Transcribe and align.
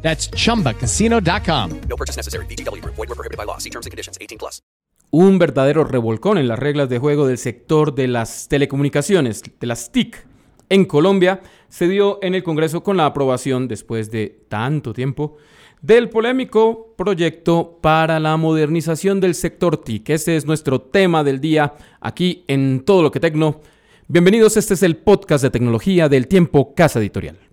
That's 0.00 0.30
chumbacasino.com. 0.30 1.70
No 1.88 1.96
purchase 1.96 2.16
necessary. 2.16 2.46
BGW. 2.46 2.82
Void 2.82 2.96
were 2.96 3.14
prohibited 3.14 3.36
by 3.36 3.44
law. 3.44 3.58
See 3.58 3.70
terms 3.70 3.86
and 3.86 3.92
conditions. 3.92 4.16
18 4.18 4.38
plus. 4.38 4.62
Un 5.10 5.38
verdadero 5.38 5.84
revolcón 5.84 6.36
en 6.36 6.48
las 6.48 6.58
reglas 6.58 6.90
de 6.90 6.98
juego 6.98 7.26
del 7.26 7.38
sector 7.38 7.94
de 7.94 8.08
las 8.08 8.46
telecomunicaciones, 8.48 9.42
de 9.58 9.66
las 9.66 9.90
TIC, 9.90 10.26
en 10.68 10.84
Colombia, 10.84 11.40
se 11.68 11.88
dio 11.88 12.18
en 12.22 12.34
el 12.34 12.42
Congreso 12.42 12.82
con 12.82 12.98
la 12.98 13.06
aprobación, 13.06 13.68
después 13.68 14.10
de 14.10 14.44
tanto 14.50 14.92
tiempo, 14.92 15.38
del 15.80 16.10
polémico 16.10 16.94
proyecto 16.96 17.78
para 17.80 18.20
la 18.20 18.36
modernización 18.36 19.18
del 19.18 19.34
sector 19.34 19.78
TIC. 19.78 20.10
Ese 20.10 20.36
es 20.36 20.44
nuestro 20.44 20.80
tema 20.80 21.24
del 21.24 21.40
día 21.40 21.74
aquí 22.00 22.44
en 22.48 22.84
Todo 22.84 23.02
lo 23.02 23.10
que 23.10 23.20
Tecno. 23.20 23.62
Bienvenidos, 24.08 24.58
este 24.58 24.74
es 24.74 24.82
el 24.82 24.96
podcast 24.96 25.42
de 25.42 25.50
tecnología 25.50 26.08
del 26.10 26.28
tiempo 26.28 26.74
Casa 26.74 26.98
Editorial. 26.98 27.47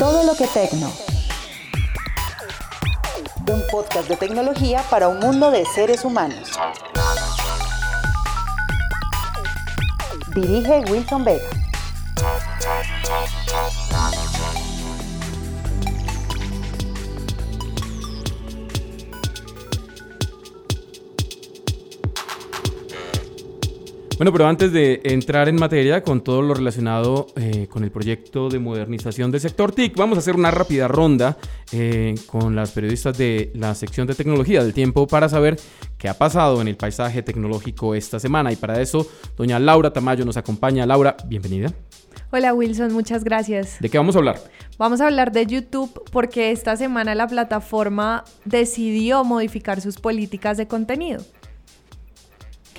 Todo 0.00 0.24
lo 0.24 0.34
que 0.34 0.46
tecno. 0.46 0.90
Un 3.46 3.62
podcast 3.70 4.08
de 4.08 4.16
tecnología 4.16 4.82
para 4.88 5.08
un 5.08 5.20
mundo 5.20 5.50
de 5.50 5.66
seres 5.66 6.06
humanos. 6.06 6.52
Dirige 10.34 10.80
Wilson 10.90 11.22
Vega. 11.22 11.50
Bueno, 24.20 24.32
pero 24.32 24.46
antes 24.48 24.70
de 24.70 25.00
entrar 25.04 25.48
en 25.48 25.56
materia 25.56 26.02
con 26.02 26.20
todo 26.20 26.42
lo 26.42 26.52
relacionado 26.52 27.28
eh, 27.36 27.66
con 27.70 27.84
el 27.84 27.90
proyecto 27.90 28.50
de 28.50 28.58
modernización 28.58 29.30
del 29.30 29.40
sector 29.40 29.72
TIC, 29.72 29.96
vamos 29.96 30.18
a 30.18 30.20
hacer 30.20 30.36
una 30.36 30.50
rápida 30.50 30.88
ronda 30.88 31.38
eh, 31.72 32.14
con 32.26 32.54
las 32.54 32.72
periodistas 32.72 33.16
de 33.16 33.50
la 33.54 33.74
sección 33.74 34.06
de 34.06 34.14
tecnología 34.14 34.62
del 34.62 34.74
tiempo 34.74 35.06
para 35.06 35.30
saber 35.30 35.58
qué 35.96 36.10
ha 36.10 36.18
pasado 36.18 36.60
en 36.60 36.68
el 36.68 36.76
paisaje 36.76 37.22
tecnológico 37.22 37.94
esta 37.94 38.20
semana. 38.20 38.52
Y 38.52 38.56
para 38.56 38.82
eso, 38.82 39.06
doña 39.38 39.58
Laura 39.58 39.90
Tamayo 39.90 40.26
nos 40.26 40.36
acompaña. 40.36 40.84
Laura, 40.84 41.16
bienvenida. 41.24 41.72
Hola 42.30 42.52
Wilson, 42.52 42.92
muchas 42.92 43.24
gracias. 43.24 43.78
¿De 43.80 43.88
qué 43.88 43.96
vamos 43.96 44.16
a 44.16 44.18
hablar? 44.18 44.38
Vamos 44.76 45.00
a 45.00 45.06
hablar 45.06 45.32
de 45.32 45.46
YouTube 45.46 45.98
porque 46.12 46.50
esta 46.50 46.76
semana 46.76 47.14
la 47.14 47.26
plataforma 47.26 48.24
decidió 48.44 49.24
modificar 49.24 49.80
sus 49.80 49.96
políticas 49.96 50.58
de 50.58 50.68
contenido. 50.68 51.22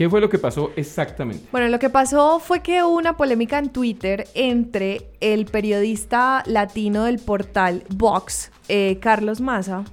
¿Qué 0.02 0.10
fue 0.10 0.20
lo 0.20 0.32
que 0.32 0.40
pasó 0.40 0.72
exactamente? 0.76 1.46
Bueno, 1.52 1.68
lo 1.68 1.78
que 1.78 1.92
pasó 1.92 2.40
fue 2.40 2.64
que 2.64 2.82
hubo 2.82 2.98
una 2.98 3.18
polémica 3.18 3.60
en 3.60 3.70
Twitter 3.70 4.28
entre 4.34 5.12
el 5.20 5.46
periodista 5.46 6.42
latino 6.48 7.04
del 7.04 7.20
portal 7.20 7.84
Vox, 7.88 8.52
eh, 8.68 8.98
Carlos 9.00 9.42
Maza, 9.42 9.84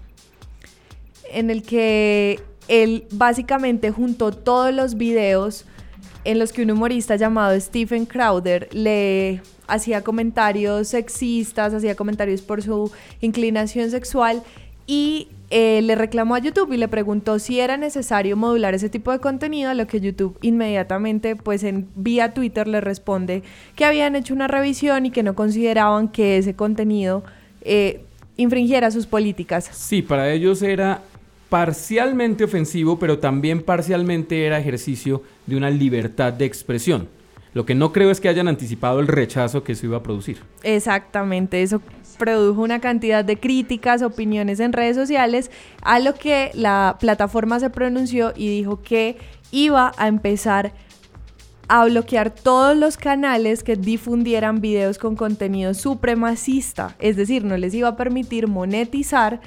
en 1.31 1.51
el 1.51 1.63
que 1.63 2.41
él 2.69 3.07
básicamente 3.13 3.91
juntó 3.91 4.33
todos 4.33 4.73
los 4.73 4.97
videos 4.97 5.67
en 6.25 6.39
los 6.39 6.55
que 6.55 6.63
un 6.63 6.71
humorista 6.71 7.17
llamado 7.17 7.61
Stephen 7.61 8.07
Crowder 8.07 8.71
le 8.73 9.43
hacía 9.67 10.03
comentarios 10.03 10.89
sexistas, 10.89 11.75
hacía 11.75 11.95
comentarios 11.95 12.41
por 12.41 12.63
su 12.63 12.91
inclinación 13.21 13.91
sexual 13.91 14.43
y 14.89 15.29
eh, 15.51 15.81
le 15.83 15.95
reclamó 15.95 16.35
a 16.35 16.41
YouTube 16.41 16.73
y 16.73 16.79
le 16.79 16.89
preguntó 16.89 17.39
si 17.39 17.61
era 17.61 17.77
necesario 17.77 18.37
modular 18.37 18.75
ese 18.75 18.89
tipo 18.89 19.13
de 19.13 19.21
contenido, 19.21 19.71
a 19.71 19.75
lo 19.75 19.87
que 19.87 20.01
YouTube 20.01 20.37
inmediatamente, 20.43 21.37
pues 21.37 21.63
en 21.63 21.89
vía 21.95 22.35
Twitter 22.35 22.67
le 22.67 22.81
responde 22.81 23.43
que 23.77 23.85
habían 23.85 24.17
hecho 24.17 24.35
una 24.35 24.49
revisión 24.49 25.07
y 25.07 25.11
que 25.11 25.23
no 25.23 25.35
consideraban 25.35 26.09
que 26.09 26.39
ese 26.39 26.55
contenido 26.55 27.23
eh, 27.63 28.03
infringiera 28.37 28.91
sus 28.91 29.07
políticas. 29.07 29.71
Sí, 29.73 30.03
para 30.03 30.33
ellos 30.33 30.63
era 30.63 31.03
parcialmente 31.51 32.45
ofensivo, 32.45 32.99
pero 32.99 33.19
también 33.19 33.63
parcialmente 33.63 34.47
era 34.47 34.59
ejercicio 34.59 35.23
de 35.47 35.57
una 35.57 35.71
libertad 35.71 36.33
de 36.33 36.47
expresión. 36.47 37.09
Lo 37.59 37.67
que 37.67 37.75
no 37.75 37.93
creo 37.93 38.13
es 38.13 38.21
que 38.21 38.29
hayan 38.29 38.47
anticipado 38.47 39.01
el 39.01 39.09
rechazo 39.09 39.65
que 39.65 39.73
eso 39.73 39.85
iba 39.85 39.97
a 39.97 40.03
producir. 40.05 40.39
Exactamente, 40.63 41.61
eso 41.61 41.83
produjo 42.17 42.63
una 42.63 42.79
cantidad 42.79 43.25
de 43.25 43.37
críticas, 43.37 44.03
opiniones 44.03 44.61
en 44.61 44.73
redes 44.73 44.95
sociales, 44.95 45.51
a 45.83 45.99
lo 45.99 46.15
que 46.15 46.53
la 46.55 46.99
plataforma 47.01 47.59
se 47.59 47.69
pronunció 47.69 48.33
y 48.37 48.49
dijo 48.49 48.81
que 48.81 49.17
iba 49.51 49.91
a 49.97 50.07
empezar 50.07 50.73
a 51.67 51.85
bloquear 51.87 52.31
todos 52.31 52.77
los 52.77 52.97
canales 52.97 53.65
que 53.65 53.75
difundieran 53.75 54.61
videos 54.61 54.97
con 54.97 55.17
contenido 55.17 55.75
supremacista, 55.75 56.95
es 57.01 57.17
decir, 57.17 57.43
no 57.43 57.57
les 57.57 57.75
iba 57.75 57.89
a 57.89 57.97
permitir 57.97 58.47
monetizar 58.47 59.41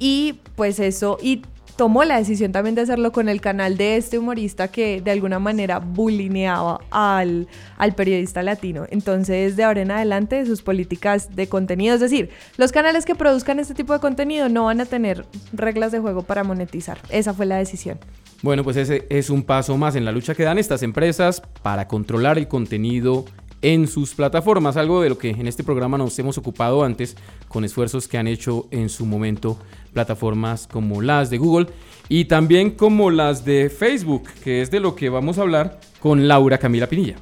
y 0.00 0.40
pues 0.56 0.80
eso, 0.80 1.16
y 1.22 1.42
tomó 1.82 2.04
la 2.04 2.16
decisión 2.16 2.52
también 2.52 2.76
de 2.76 2.82
hacerlo 2.82 3.10
con 3.10 3.28
el 3.28 3.40
canal 3.40 3.76
de 3.76 3.96
este 3.96 4.16
humorista 4.16 4.68
que 4.68 5.00
de 5.00 5.10
alguna 5.10 5.40
manera 5.40 5.80
bulineaba 5.80 6.80
al, 6.92 7.48
al 7.76 7.94
periodista 7.96 8.40
latino. 8.44 8.86
Entonces, 8.90 9.56
de 9.56 9.64
ahora 9.64 9.82
en 9.82 9.90
adelante, 9.90 10.46
sus 10.46 10.62
políticas 10.62 11.34
de 11.34 11.48
contenido, 11.48 11.96
es 11.96 12.00
decir, 12.00 12.30
los 12.56 12.70
canales 12.70 13.04
que 13.04 13.16
produzcan 13.16 13.58
este 13.58 13.74
tipo 13.74 13.92
de 13.94 13.98
contenido 13.98 14.48
no 14.48 14.66
van 14.66 14.80
a 14.80 14.84
tener 14.84 15.26
reglas 15.52 15.90
de 15.90 15.98
juego 15.98 16.22
para 16.22 16.44
monetizar. 16.44 16.98
Esa 17.10 17.34
fue 17.34 17.46
la 17.46 17.56
decisión. 17.56 17.98
Bueno, 18.42 18.62
pues 18.62 18.76
ese 18.76 19.04
es 19.10 19.28
un 19.28 19.42
paso 19.42 19.76
más 19.76 19.96
en 19.96 20.04
la 20.04 20.12
lucha 20.12 20.36
que 20.36 20.44
dan 20.44 20.58
estas 20.58 20.84
empresas 20.84 21.42
para 21.64 21.88
controlar 21.88 22.38
el 22.38 22.46
contenido 22.46 23.24
en 23.60 23.88
sus 23.88 24.14
plataformas, 24.14 24.76
algo 24.76 25.02
de 25.02 25.08
lo 25.08 25.18
que 25.18 25.30
en 25.30 25.48
este 25.48 25.64
programa 25.64 25.98
nos 25.98 26.16
hemos 26.18 26.38
ocupado 26.38 26.84
antes 26.84 27.16
con 27.48 27.64
esfuerzos 27.64 28.06
que 28.06 28.18
han 28.18 28.28
hecho 28.28 28.66
en 28.70 28.88
su 28.88 29.04
momento 29.04 29.56
plataformas 29.92 30.66
como 30.66 31.02
las 31.02 31.30
de 31.30 31.38
Google 31.38 31.66
y 32.08 32.24
también 32.26 32.70
como 32.70 33.10
las 33.10 33.44
de 33.44 33.70
Facebook, 33.70 34.28
que 34.42 34.62
es 34.62 34.70
de 34.70 34.80
lo 34.80 34.94
que 34.94 35.08
vamos 35.08 35.38
a 35.38 35.42
hablar 35.42 35.80
con 36.00 36.26
Laura 36.28 36.58
Camila 36.58 36.88
Pinilla. 36.88 37.16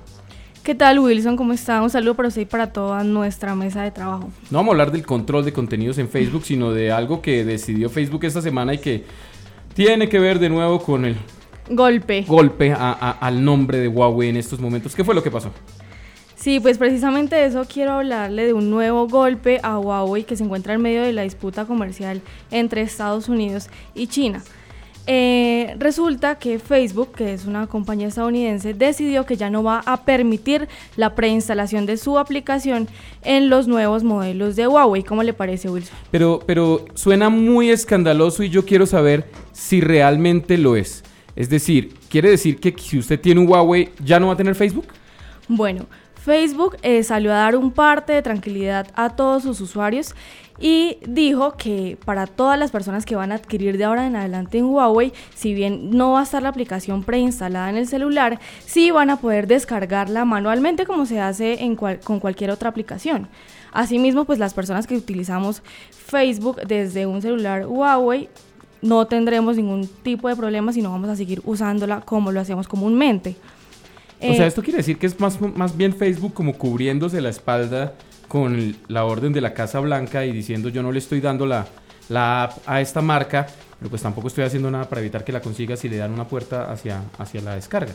¿Qué 0.62 0.74
tal 0.74 0.98
Wilson? 0.98 1.36
¿Cómo 1.36 1.52
está? 1.52 1.82
Un 1.82 1.88
saludo 1.90 2.14
para 2.14 2.28
usted 2.28 2.42
y 2.42 2.44
para 2.44 2.72
toda 2.72 3.02
nuestra 3.02 3.54
mesa 3.54 3.82
de 3.82 3.90
trabajo. 3.90 4.30
No 4.50 4.58
vamos 4.58 4.70
a 4.70 4.72
hablar 4.72 4.92
del 4.92 5.06
control 5.06 5.44
de 5.44 5.52
contenidos 5.52 5.96
en 5.98 6.08
Facebook, 6.08 6.44
sino 6.44 6.70
de 6.72 6.92
algo 6.92 7.22
que 7.22 7.44
decidió 7.44 7.88
Facebook 7.88 8.24
esta 8.24 8.42
semana 8.42 8.74
y 8.74 8.78
que 8.78 9.04
tiene 9.74 10.08
que 10.08 10.18
ver 10.18 10.38
de 10.38 10.50
nuevo 10.50 10.80
con 10.80 11.06
el 11.06 11.16
golpe, 11.70 12.24
golpe 12.28 12.74
al 12.74 13.44
nombre 13.44 13.78
de 13.78 13.88
Huawei 13.88 14.28
en 14.28 14.36
estos 14.36 14.60
momentos. 14.60 14.94
¿Qué 14.94 15.02
fue 15.02 15.14
lo 15.14 15.22
que 15.22 15.30
pasó? 15.30 15.50
Sí, 16.40 16.58
pues 16.58 16.78
precisamente 16.78 17.36
de 17.36 17.44
eso 17.44 17.66
quiero 17.70 17.92
hablarle 17.92 18.46
de 18.46 18.54
un 18.54 18.70
nuevo 18.70 19.06
golpe 19.06 19.60
a 19.62 19.78
Huawei 19.78 20.24
que 20.24 20.36
se 20.36 20.44
encuentra 20.44 20.72
en 20.72 20.80
medio 20.80 21.02
de 21.02 21.12
la 21.12 21.20
disputa 21.20 21.66
comercial 21.66 22.22
entre 22.50 22.80
Estados 22.80 23.28
Unidos 23.28 23.68
y 23.94 24.06
China. 24.06 24.42
Eh, 25.06 25.74
resulta 25.78 26.36
que 26.36 26.58
Facebook, 26.58 27.12
que 27.12 27.34
es 27.34 27.44
una 27.44 27.66
compañía 27.66 28.08
estadounidense, 28.08 28.72
decidió 28.72 29.26
que 29.26 29.36
ya 29.36 29.50
no 29.50 29.62
va 29.62 29.82
a 29.84 30.04
permitir 30.06 30.66
la 30.96 31.14
preinstalación 31.14 31.84
de 31.84 31.98
su 31.98 32.18
aplicación 32.18 32.88
en 33.22 33.50
los 33.50 33.68
nuevos 33.68 34.02
modelos 34.02 34.56
de 34.56 34.66
Huawei. 34.66 35.02
¿Cómo 35.02 35.22
le 35.22 35.34
parece, 35.34 35.68
Wilson? 35.68 35.94
Pero, 36.10 36.40
pero 36.46 36.86
suena 36.94 37.28
muy 37.28 37.68
escandaloso 37.68 38.42
y 38.42 38.48
yo 38.48 38.64
quiero 38.64 38.86
saber 38.86 39.26
si 39.52 39.82
realmente 39.82 40.56
lo 40.56 40.74
es. 40.74 41.04
Es 41.36 41.50
decir, 41.50 41.92
¿quiere 42.08 42.30
decir 42.30 42.58
que 42.58 42.74
si 42.78 42.98
usted 42.98 43.20
tiene 43.20 43.42
un 43.42 43.48
Huawei 43.48 43.90
ya 44.02 44.18
no 44.18 44.28
va 44.28 44.32
a 44.32 44.36
tener 44.36 44.54
Facebook? 44.54 44.86
Bueno, 45.48 45.86
Facebook 46.24 46.76
eh, 46.82 47.02
salió 47.02 47.32
a 47.32 47.36
dar 47.36 47.56
un 47.56 47.70
parte 47.70 48.12
de 48.12 48.22
tranquilidad 48.22 48.88
a 48.94 49.10
todos 49.10 49.42
sus 49.42 49.60
usuarios 49.60 50.14
y 50.60 50.98
dijo 51.06 51.56
que 51.56 51.96
para 52.04 52.26
todas 52.26 52.58
las 52.58 52.70
personas 52.70 53.06
que 53.06 53.16
van 53.16 53.32
a 53.32 53.36
adquirir 53.36 53.78
de 53.78 53.84
ahora 53.84 54.06
en 54.06 54.14
adelante 54.14 54.58
en 54.58 54.66
Huawei, 54.66 55.14
si 55.34 55.54
bien 55.54 55.90
no 55.96 56.12
va 56.12 56.20
a 56.20 56.22
estar 56.24 56.42
la 56.42 56.50
aplicación 56.50 57.02
preinstalada 57.02 57.70
en 57.70 57.76
el 57.76 57.88
celular, 57.88 58.38
sí 58.66 58.90
van 58.90 59.08
a 59.08 59.16
poder 59.16 59.46
descargarla 59.46 60.26
manualmente 60.26 60.84
como 60.84 61.06
se 61.06 61.20
hace 61.20 61.58
con 62.04 62.20
cualquier 62.20 62.50
otra 62.50 62.68
aplicación. 62.68 63.28
Asimismo, 63.72 64.26
pues 64.26 64.38
las 64.38 64.52
personas 64.52 64.86
que 64.86 64.96
utilizamos 64.96 65.62
Facebook 65.90 66.60
desde 66.66 67.06
un 67.06 67.22
celular 67.22 67.66
Huawei 67.66 68.28
no 68.82 69.06
tendremos 69.06 69.56
ningún 69.56 69.86
tipo 69.86 70.28
de 70.28 70.36
problema 70.36 70.72
si 70.72 70.82
no 70.82 70.90
vamos 70.90 71.08
a 71.08 71.16
seguir 71.16 71.40
usándola 71.46 72.02
como 72.02 72.30
lo 72.30 72.40
hacemos 72.40 72.68
comúnmente. 72.68 73.36
O 74.22 74.34
sea, 74.34 74.44
eh, 74.44 74.48
esto 74.48 74.62
quiere 74.62 74.78
decir 74.78 74.98
que 74.98 75.06
es 75.06 75.18
más, 75.18 75.40
más 75.40 75.76
bien 75.76 75.94
Facebook 75.94 76.34
como 76.34 76.54
cubriéndose 76.54 77.20
la 77.20 77.30
espalda 77.30 77.94
con 78.28 78.76
la 78.88 79.04
orden 79.04 79.32
de 79.32 79.40
la 79.40 79.54
Casa 79.54 79.80
Blanca 79.80 80.24
y 80.24 80.32
diciendo 80.32 80.68
yo 80.68 80.82
no 80.82 80.92
le 80.92 80.98
estoy 80.98 81.20
dando 81.20 81.46
la, 81.46 81.66
la 82.08 82.44
app 82.44 82.58
a 82.66 82.80
esta 82.80 83.00
marca 83.00 83.46
pero 83.80 83.88
pues 83.88 84.02
tampoco 84.02 84.28
estoy 84.28 84.44
haciendo 84.44 84.70
nada 84.70 84.88
para 84.88 85.00
evitar 85.00 85.24
que 85.24 85.32
la 85.32 85.40
consiga 85.40 85.74
si 85.74 85.88
le 85.88 85.96
dan 85.96 86.12
una 86.12 86.28
puerta 86.28 86.70
hacia, 86.70 87.02
hacia 87.18 87.40
la 87.40 87.54
descarga. 87.54 87.94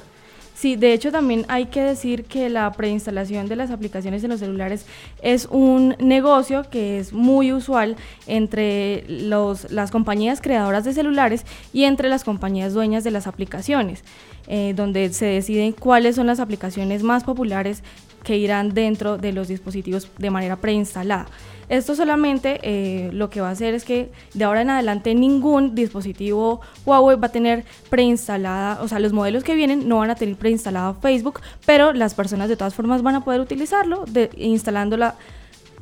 Sí, 0.56 0.78
de 0.78 0.94
hecho 0.94 1.12
también 1.12 1.46
hay 1.50 1.66
que 1.66 1.81
decir 1.81 2.24
que 2.24 2.50
la 2.50 2.72
preinstalación 2.72 3.50
de 3.50 3.57
las 3.57 3.72
aplicaciones 3.72 4.24
en 4.24 4.30
los 4.30 4.40
celulares 4.40 4.86
es 5.22 5.50
un 5.52 5.98
negocio 6.00 6.63
que 6.72 6.98
es 6.98 7.12
muy 7.12 7.52
usual 7.52 7.98
entre 8.25 9.04
las 9.10 9.92
compañías 9.92 10.40
creadoras 10.40 10.86
de 10.86 10.94
celulares 10.94 11.46
y 11.74 11.84
entre 11.84 12.07
las 12.07 12.24
compañías 12.24 12.74
dueñas 12.74 13.04
de 13.04 13.12
las 13.12 13.28
aplicaciones, 13.28 14.06
eh, 14.48 14.74
donde 14.74 15.12
se 15.12 15.25
deciden 15.25 15.74
cuáles 15.74 16.16
son 16.16 16.28
las 16.28 16.40
aplicaciones 16.40 17.04
más 17.04 17.25
populares 17.25 17.84
que 18.25 18.38
irán 18.38 18.74
dentro 18.74 19.18
de 19.18 19.31
los 19.31 19.48
dispositivos 19.48 20.10
de 20.18 20.30
manera 20.30 20.57
preinstalada. 20.57 21.27
Esto 21.69 21.95
solamente 21.95 22.60
eh, 22.62 23.10
lo 23.12 23.30
que 23.30 23.42
va 23.42 23.50
a 23.50 23.51
hacer 23.51 23.74
es 23.74 23.86
que 23.86 24.12
de 24.33 24.44
ahora 24.44 24.62
en 24.62 24.69
adelante 24.69 25.16
ningún 25.16 25.74
dispositivo 25.74 26.62
Huawei 26.86 27.18
va 27.18 27.27
a 27.27 27.31
tener 27.31 27.63
preinstalada, 27.89 28.81
o 28.81 28.88
sea, 28.88 29.00
los 29.00 29.13
modelos 29.13 29.44
que 29.44 29.56
vienen 29.56 29.88
no 29.88 29.98
van 29.98 30.12
a 30.12 30.16
tener 30.16 30.36
preinstalado 30.36 30.95
Facebook, 30.95 31.39
pero 31.66 31.94
las 31.94 32.13
personas 32.13 32.50
de 32.50 32.57
todas 32.57 32.75
formas 32.75 33.01
van 33.01 33.16
a 33.16 33.24
poder 33.24 33.42
utilizarlo 33.42 34.06
de, 34.06 34.30
instalándola 34.38 35.16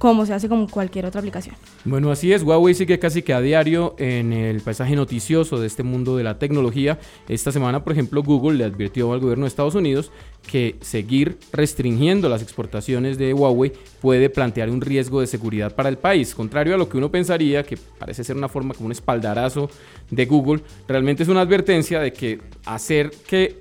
como 0.03 0.25
se 0.25 0.33
hace 0.33 0.49
con 0.49 0.67
cualquier 0.67 1.05
otra 1.05 1.19
aplicación. 1.19 1.55
Bueno, 1.85 2.11
así 2.11 2.33
es. 2.33 2.43
Huawei 2.43 2.73
sigue 2.73 2.99
casi 2.99 3.21
que 3.21 3.33
a 3.33 3.39
diario 3.39 3.95
en 3.97 4.33
el 4.33 4.59
paisaje 4.59 4.97
noticioso 4.97 5.61
de 5.61 5.67
este 5.67 5.81
mundo 5.81 6.17
de 6.17 6.25
la 6.25 6.39
tecnología. 6.39 6.99
Esta 7.29 7.53
semana, 7.53 7.85
por 7.85 7.93
ejemplo, 7.93 8.21
Google 8.21 8.57
le 8.57 8.65
advirtió 8.65 9.13
al 9.13 9.21
gobierno 9.21 9.45
de 9.45 9.47
Estados 9.47 9.75
Unidos 9.75 10.11
que 10.45 10.75
seguir 10.81 11.37
restringiendo 11.53 12.27
las 12.27 12.41
exportaciones 12.41 13.17
de 13.17 13.33
Huawei 13.33 13.71
puede 14.01 14.29
plantear 14.29 14.69
un 14.69 14.81
riesgo 14.81 15.21
de 15.21 15.27
seguridad 15.27 15.73
para 15.73 15.87
el 15.87 15.97
país. 15.97 16.35
Contrario 16.35 16.75
a 16.75 16.77
lo 16.77 16.89
que 16.89 16.97
uno 16.97 17.09
pensaría, 17.09 17.63
que 17.63 17.77
parece 17.77 18.25
ser 18.25 18.35
una 18.35 18.49
forma 18.49 18.73
como 18.73 18.87
un 18.87 18.91
espaldarazo 18.91 19.69
de 20.11 20.25
Google, 20.25 20.63
realmente 20.85 21.23
es 21.23 21.29
una 21.29 21.39
advertencia 21.39 22.01
de 22.01 22.11
que 22.11 22.41
hacer 22.65 23.09
que 23.25 23.57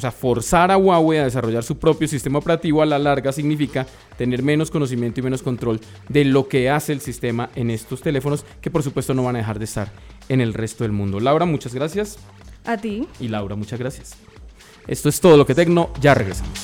o 0.00 0.02
sea, 0.02 0.10
forzar 0.10 0.70
a 0.70 0.78
Huawei 0.78 1.18
a 1.18 1.24
desarrollar 1.24 1.62
su 1.62 1.76
propio 1.76 2.08
sistema 2.08 2.38
operativo 2.38 2.80
a 2.80 2.86
la 2.86 2.98
larga 2.98 3.32
significa 3.32 3.86
tener 4.16 4.42
menos 4.42 4.70
conocimiento 4.70 5.20
y 5.20 5.22
menos 5.22 5.42
control 5.42 5.78
de 6.08 6.24
lo 6.24 6.48
que 6.48 6.70
hace 6.70 6.94
el 6.94 7.02
sistema 7.02 7.50
en 7.54 7.68
estos 7.68 8.00
teléfonos, 8.00 8.46
que 8.62 8.70
por 8.70 8.82
supuesto 8.82 9.12
no 9.12 9.24
van 9.24 9.36
a 9.36 9.40
dejar 9.40 9.58
de 9.58 9.66
estar 9.66 9.92
en 10.30 10.40
el 10.40 10.54
resto 10.54 10.84
del 10.84 10.92
mundo. 10.92 11.20
Laura, 11.20 11.44
muchas 11.44 11.74
gracias. 11.74 12.16
A 12.64 12.78
ti. 12.78 13.06
Y 13.20 13.28
Laura, 13.28 13.56
muchas 13.56 13.78
gracias. 13.78 14.14
Esto 14.86 15.10
es 15.10 15.20
todo 15.20 15.36
lo 15.36 15.44
que 15.44 15.54
Tecno, 15.54 15.90
ya 16.00 16.14
regresamos. 16.14 16.58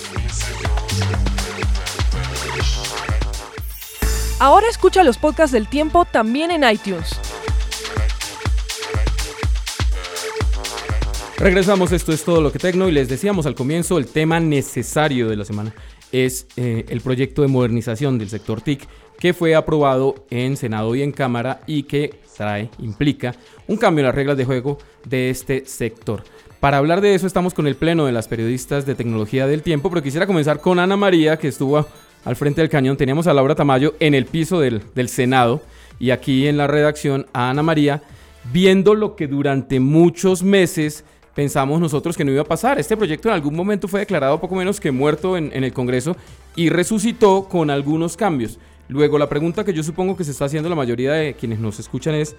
Ahora 4.38 4.67
escucha 4.71 5.05
los 5.05 5.19
podcasts 5.19 5.53
del 5.53 5.69
tiempo 5.69 6.06
también 6.06 6.50
en 6.50 6.65
iTunes. 6.65 7.16
Regresamos, 11.38 11.93
esto 11.93 12.12
es 12.12 12.25
todo 12.25 12.41
lo 12.41 12.50
que 12.50 12.59
Tecno 12.59 12.88
y 12.88 12.93
les 12.93 13.11
decíamos 13.11 13.44
al 13.44 13.55
comienzo, 13.55 13.99
el 13.99 14.06
tema 14.06 14.41
necesario 14.41 15.29
de 15.29 15.37
la 15.37 15.44
semana 15.44 15.75
es 16.11 16.47
eh, 16.56 16.87
el 16.88 17.03
proyecto 17.03 17.43
de 17.43 17.49
modernización 17.49 18.17
del 18.17 18.31
sector 18.31 18.62
TIC 18.62 18.88
que 19.19 19.35
fue 19.35 19.55
aprobado 19.55 20.15
en 20.31 20.56
Senado 20.56 20.94
y 20.94 21.03
en 21.03 21.12
Cámara 21.12 21.61
y 21.67 21.83
que 21.83 22.21
trae, 22.35 22.71
implica 22.79 23.35
un 23.67 23.77
cambio 23.77 24.00
en 24.00 24.06
las 24.06 24.15
reglas 24.15 24.38
de 24.38 24.47
juego 24.47 24.79
de 25.05 25.29
este 25.29 25.67
sector. 25.67 26.25
Para 26.59 26.79
hablar 26.79 27.03
de 27.03 27.15
eso 27.15 27.27
estamos 27.27 27.53
con 27.53 27.67
el 27.67 27.77
pleno 27.77 28.06
de 28.06 28.12
las 28.12 28.29
periodistas 28.29 28.87
de 28.87 28.94
tecnología 28.94 29.47
del 29.47 29.62
tiempo, 29.62 29.91
pero 29.91 30.03
quisiera 30.03 30.27
comenzar 30.27 30.61
con 30.61 30.79
Ana 30.79 30.97
María 30.97 31.37
que 31.38 31.49
estuvo 31.49 31.87
al 32.25 32.37
frente 32.37 32.62
del 32.62 32.71
cañón. 32.71 32.97
Teníamos 32.97 33.27
a 33.27 33.35
Laura 33.35 33.55
Tamayo 33.55 33.94
en 34.00 34.15
el 34.15 34.25
piso 34.25 34.59
del, 34.59 34.83
del 34.94 35.11
Senado 35.11 35.61
y 35.99 36.11
aquí 36.11 36.47
en 36.47 36.56
la 36.56 36.67
redacción 36.67 37.27
a 37.35 37.50
Ana 37.50 37.62
María 37.62 38.03
viendo 38.53 38.94
lo 38.94 39.17
que 39.17 39.27
durante 39.27 39.81
muchos 39.81 40.43
meses 40.43 41.05
pensamos 41.37 41.79
nosotros 41.79 42.17
que 42.17 42.25
no 42.25 42.33
iba 42.33 42.41
a 42.41 42.47
pasar. 42.47 42.81
Este 42.81 42.97
proyecto 42.97 43.29
en 43.29 43.35
algún 43.35 43.55
momento 43.55 43.87
fue 43.87 44.00
declarado 44.00 44.41
poco 44.41 44.56
menos 44.56 44.81
que 44.81 44.91
muerto 44.91 45.37
en, 45.37 45.53
el 45.53 45.73
Congreso 45.73 46.17
y 46.56 46.71
resucitó 46.71 47.47
con 47.49 47.71
algunos 47.71 48.17
cambios. 48.17 48.59
Luego, 48.88 49.19
la 49.19 49.29
pregunta 49.29 49.62
que 49.62 49.75
yo 49.75 49.83
supongo 49.83 50.17
que 50.17 50.25
se 50.25 50.31
está 50.31 50.47
haciendo 50.47 50.69
la 50.71 50.75
mayoría 50.75 51.12
de 51.12 51.35
quienes 51.35 51.59
nos 51.61 51.79
escuchan 51.79 52.15
es, 52.15 52.35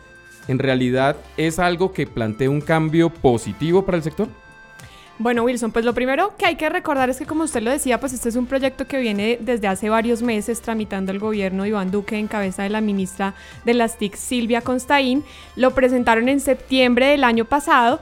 ¿en 0.48 0.58
realidad 0.58 1.16
es 1.38 1.60
algo 1.60 1.94
que 1.94 2.08
plantea 2.08 2.50
un 2.50 2.60
cambio 2.60 3.10
positivo 3.12 3.86
para 3.86 3.98
el 3.98 4.04
sector? 4.04 4.28
Bueno, 5.20 5.44
Wilson, 5.44 5.72
pues 5.72 5.84
lo 5.84 5.94
primero 5.94 6.36
que 6.38 6.46
hay 6.46 6.56
que 6.56 6.70
recordar 6.70 7.10
es 7.10 7.18
que 7.18 7.26
como 7.26 7.44
usted 7.44 7.62
lo 7.62 7.72
decía, 7.72 8.00
pues 8.00 8.14
este 8.14 8.30
es 8.30 8.36
un 8.36 8.46
proyecto 8.46 8.88
que 8.88 9.00
viene 9.00 9.38
desde 9.42 9.68
hace 9.68 9.90
varios 9.90 10.22
meses 10.22 10.62
tramitando 10.62 11.12
el 11.12 11.20
gobierno 11.20 11.64
de 11.64 11.70
Iván 11.70 11.92
Duque 11.92 12.18
en 12.18 12.28
cabeza 12.28 12.64
de 12.64 12.70
la 12.70 12.82
ministra 12.82 13.36
de 13.66 13.74
las 13.74 13.98
TIC, 13.98 14.16
Silvia 14.16 14.62
Constaín. 14.62 15.24
Lo 15.56 15.72
presentaron 15.72 16.30
en 16.30 16.40
septiembre 16.40 17.08
del 17.08 17.24
año 17.24 17.46
pasado. 17.46 18.00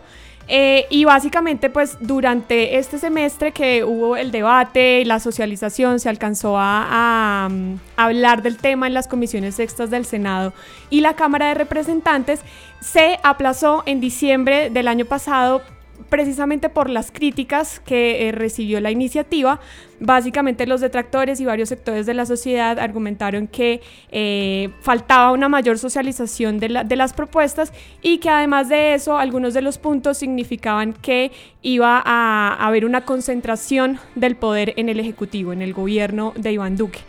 Eh, 0.47 0.85
y 0.89 1.05
básicamente, 1.05 1.69
pues 1.69 1.97
durante 1.99 2.77
este 2.77 2.99
semestre 2.99 3.51
que 3.51 3.83
hubo 3.83 4.15
el 4.15 4.31
debate 4.31 5.01
y 5.01 5.05
la 5.05 5.19
socialización, 5.19 5.99
se 5.99 6.09
alcanzó 6.09 6.55
a, 6.57 7.49
hablar 7.95 8.43
del 8.43 8.57
tema 8.57 8.87
en 8.87 8.93
las 8.93 9.07
comisiones 9.07 9.55
sextas 9.55 9.89
del 9.89 10.05
Senado 10.05 10.53
y 10.89 11.01
la 11.01 11.15
Cámara 11.15 11.47
de 11.47 11.53
Representantes, 11.55 12.41
se 12.81 13.19
aplazó 13.23 13.83
en 13.85 13.99
diciembre 13.99 14.69
del 14.69 14.87
año 14.87 15.05
pasado 15.05 15.61
precisamente 16.09 16.69
por 16.69 16.89
las 16.89 17.11
críticas 17.11 17.79
que 17.79 18.27
eh, 18.27 18.31
recibió 18.31 18.79
la 18.79 18.91
iniciativa. 18.91 19.59
Básicamente 19.99 20.67
los 20.67 20.81
detractores 20.81 21.39
y 21.39 21.45
varios 21.45 21.69
sectores 21.69 22.05
de 22.05 22.13
la 22.13 22.25
sociedad 22.25 22.79
argumentaron 22.79 23.47
que 23.47 23.81
eh, 24.11 24.69
faltaba 24.81 25.31
una 25.31 25.49
mayor 25.49 25.77
socialización 25.77 26.59
de, 26.59 26.69
las 26.69 27.13
propuestas 27.13 27.71
y 28.01 28.17
que 28.17 28.29
además 28.29 28.69
de 28.69 28.93
eso 28.93 29.17
algunos 29.17 29.53
de 29.53 29.61
los 29.61 29.77
puntos 29.77 30.17
significaban 30.17 30.93
que 30.93 31.31
iba 31.61 32.01
a, 32.05 32.55
haber 32.59 32.85
una 32.85 33.01
concentración 33.01 33.99
del 34.15 34.35
poder 34.35 34.73
en 34.77 34.89
el 34.89 34.99
Ejecutivo, 34.99 35.53
en 35.53 35.61
el 35.61 35.73
gobierno 35.73 36.33
de 36.35 36.51
Iván 36.51 36.75
Duque. 36.75 36.99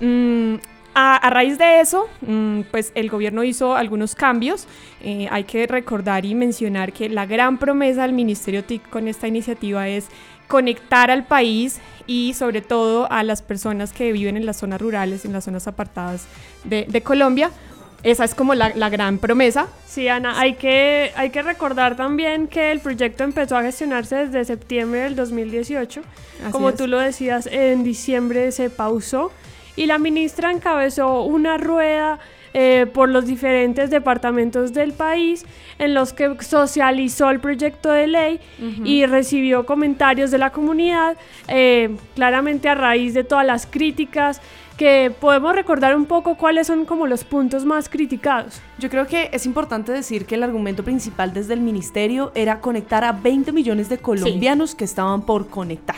Mm, 0.00 0.56
a, 0.94 1.30
raíz 1.30 1.58
de 1.58 1.80
eso, 1.80 2.08
mm, 2.20 2.62
pues 2.70 2.92
el 2.94 3.10
gobierno 3.10 3.42
hizo 3.44 3.74
algunos 3.74 4.14
cambios. 4.14 4.66
Eh, 5.02 5.28
hay 5.30 5.44
que 5.44 5.66
recordar 5.66 6.24
y 6.24 6.34
mencionar 6.34 6.92
que 6.92 7.08
la 7.08 7.26
gran 7.26 7.58
promesa 7.58 8.02
del 8.02 8.12
Ministerio 8.12 8.64
TIC 8.64 8.88
con 8.90 9.08
esta 9.08 9.26
iniciativa 9.26 9.88
es 9.88 10.06
conectar 10.46 11.10
al 11.10 11.24
país 11.24 11.80
y 12.06 12.34
sobre 12.34 12.60
todo 12.60 13.10
a 13.10 13.22
las 13.22 13.42
personas 13.42 13.92
que 13.92 14.12
viven 14.12 14.36
en 14.36 14.46
las 14.46 14.58
zonas 14.58 14.80
rurales, 14.80 15.24
en 15.24 15.32
las 15.32 15.44
zonas 15.44 15.66
apartadas 15.66 16.26
de, 16.64 17.02
Colombia. 17.02 17.50
Esa 18.02 18.24
es 18.24 18.34
como 18.34 18.54
la, 18.54 18.70
gran 18.90 19.18
promesa. 19.18 19.66
Sí, 19.86 20.08
Ana, 20.08 20.38
hay 20.38 20.54
que, 20.54 21.10
hay 21.16 21.30
que 21.30 21.42
recordar 21.42 21.96
también 21.96 22.46
que 22.48 22.70
el 22.70 22.80
proyecto 22.80 23.24
empezó 23.24 23.56
a 23.56 23.62
gestionarse 23.62 24.26
desde 24.26 24.44
septiembre 24.44 25.00
del 25.00 25.16
2018. 25.16 26.02
como 26.50 26.74
tú 26.74 26.86
lo 26.86 26.98
decías, 26.98 27.48
en 27.50 27.82
diciembre 27.82 28.52
se 28.52 28.68
pausó 28.68 29.32
y 29.76 29.86
la 29.86 29.98
ministra 29.98 30.50
encabezó 30.50 31.22
una 31.22 31.58
rueda 31.58 32.18
eh, 32.56 32.86
por 32.92 33.08
los 33.08 33.26
diferentes 33.26 33.90
departamentos 33.90 34.72
del 34.72 34.92
país 34.92 35.44
en 35.80 35.92
los 35.92 36.12
que 36.12 36.36
socializó 36.40 37.28
el 37.30 37.40
proyecto 37.40 37.90
de 37.90 38.06
ley 38.06 38.40
y 38.84 39.06
recibió 39.06 39.66
comentarios 39.66 40.30
de 40.30 40.38
la 40.38 40.50
comunidad, 40.50 41.16
eh, 41.48 41.96
claramente 42.14 42.68
a 42.68 42.76
raíz 42.76 43.12
de 43.12 43.24
todas 43.24 43.44
las 43.44 43.66
críticas 43.66 44.40
que 44.76 45.12
podemos 45.20 45.54
recordar 45.54 45.96
un 45.96 46.06
poco 46.06 46.36
cuáles 46.36 46.68
son 46.68 46.84
como 46.84 47.08
los 47.08 47.24
puntos 47.24 47.64
más 47.64 47.88
criticados. 47.88 48.60
Yo 48.78 48.88
creo 48.88 49.08
que 49.08 49.30
es 49.32 49.46
importante 49.46 49.90
decir 49.90 50.24
que 50.24 50.36
el 50.36 50.44
argumento 50.44 50.84
principal 50.84 51.32
desde 51.32 51.54
el 51.54 51.60
ministerio 51.60 52.30
era 52.36 52.60
conectar 52.60 53.02
a 53.02 53.10
20 53.10 53.50
millones 53.50 53.88
de 53.88 53.98
colombianos 53.98 54.76
que 54.76 54.84
estaban 54.84 55.22
por 55.22 55.48
conectar. 55.48 55.96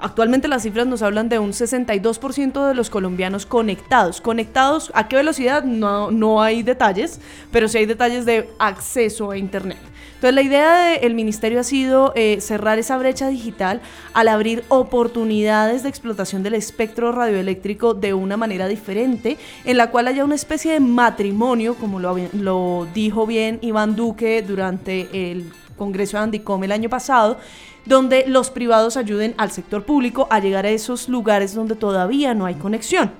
Actualmente 0.00 0.48
las 0.48 0.62
cifras 0.62 0.86
nos 0.86 1.02
hablan 1.02 1.28
de 1.28 1.38
un 1.38 1.52
62% 1.52 2.68
de 2.68 2.74
los 2.74 2.90
colombianos 2.90 3.46
conectados. 3.46 4.20
¿Conectados 4.20 4.90
a 4.94 5.08
qué 5.08 5.16
velocidad? 5.16 5.64
No, 5.64 6.10
no 6.10 6.42
hay 6.42 6.62
detalles, 6.62 7.20
pero 7.50 7.68
sí 7.68 7.78
hay 7.78 7.86
detalles 7.86 8.26
de 8.26 8.48
acceso 8.58 9.30
a 9.30 9.36
Internet. 9.36 9.78
Entonces 10.16 10.34
la 10.34 10.42
idea 10.42 10.98
del 10.98 11.14
ministerio 11.14 11.60
ha 11.60 11.62
sido 11.62 12.12
eh, 12.16 12.38
cerrar 12.40 12.78
esa 12.78 12.96
brecha 12.96 13.28
digital 13.28 13.82
al 14.14 14.28
abrir 14.28 14.64
oportunidades 14.68 15.82
de 15.82 15.90
explotación 15.90 16.42
del 16.42 16.54
espectro 16.54 17.12
radioeléctrico 17.12 17.92
de 17.92 18.14
una 18.14 18.38
manera 18.38 18.66
diferente, 18.66 19.36
en 19.64 19.76
la 19.76 19.90
cual 19.90 20.08
haya 20.08 20.24
una 20.24 20.34
especie 20.34 20.72
de 20.72 20.80
matrimonio, 20.80 21.74
como 21.74 22.00
lo, 22.00 22.16
lo 22.32 22.88
dijo 22.94 23.26
bien 23.26 23.58
Iván 23.60 23.94
Duque 23.94 24.40
durante 24.40 25.30
el 25.30 25.52
Congreso 25.76 26.16
de 26.16 26.24
Andicom 26.24 26.62
el 26.64 26.72
año 26.72 26.88
pasado, 26.88 27.38
donde 27.84 28.24
los 28.26 28.50
privados 28.50 28.96
ayuden 28.96 29.34
al 29.38 29.50
sector 29.50 29.84
público 29.84 30.26
a 30.30 30.40
llegar 30.40 30.66
a 30.66 30.70
esos 30.70 31.08
lugares 31.08 31.54
donde 31.54 31.76
todavía 31.76 32.34
no 32.34 32.46
hay 32.46 32.54
conexión. 32.54 33.12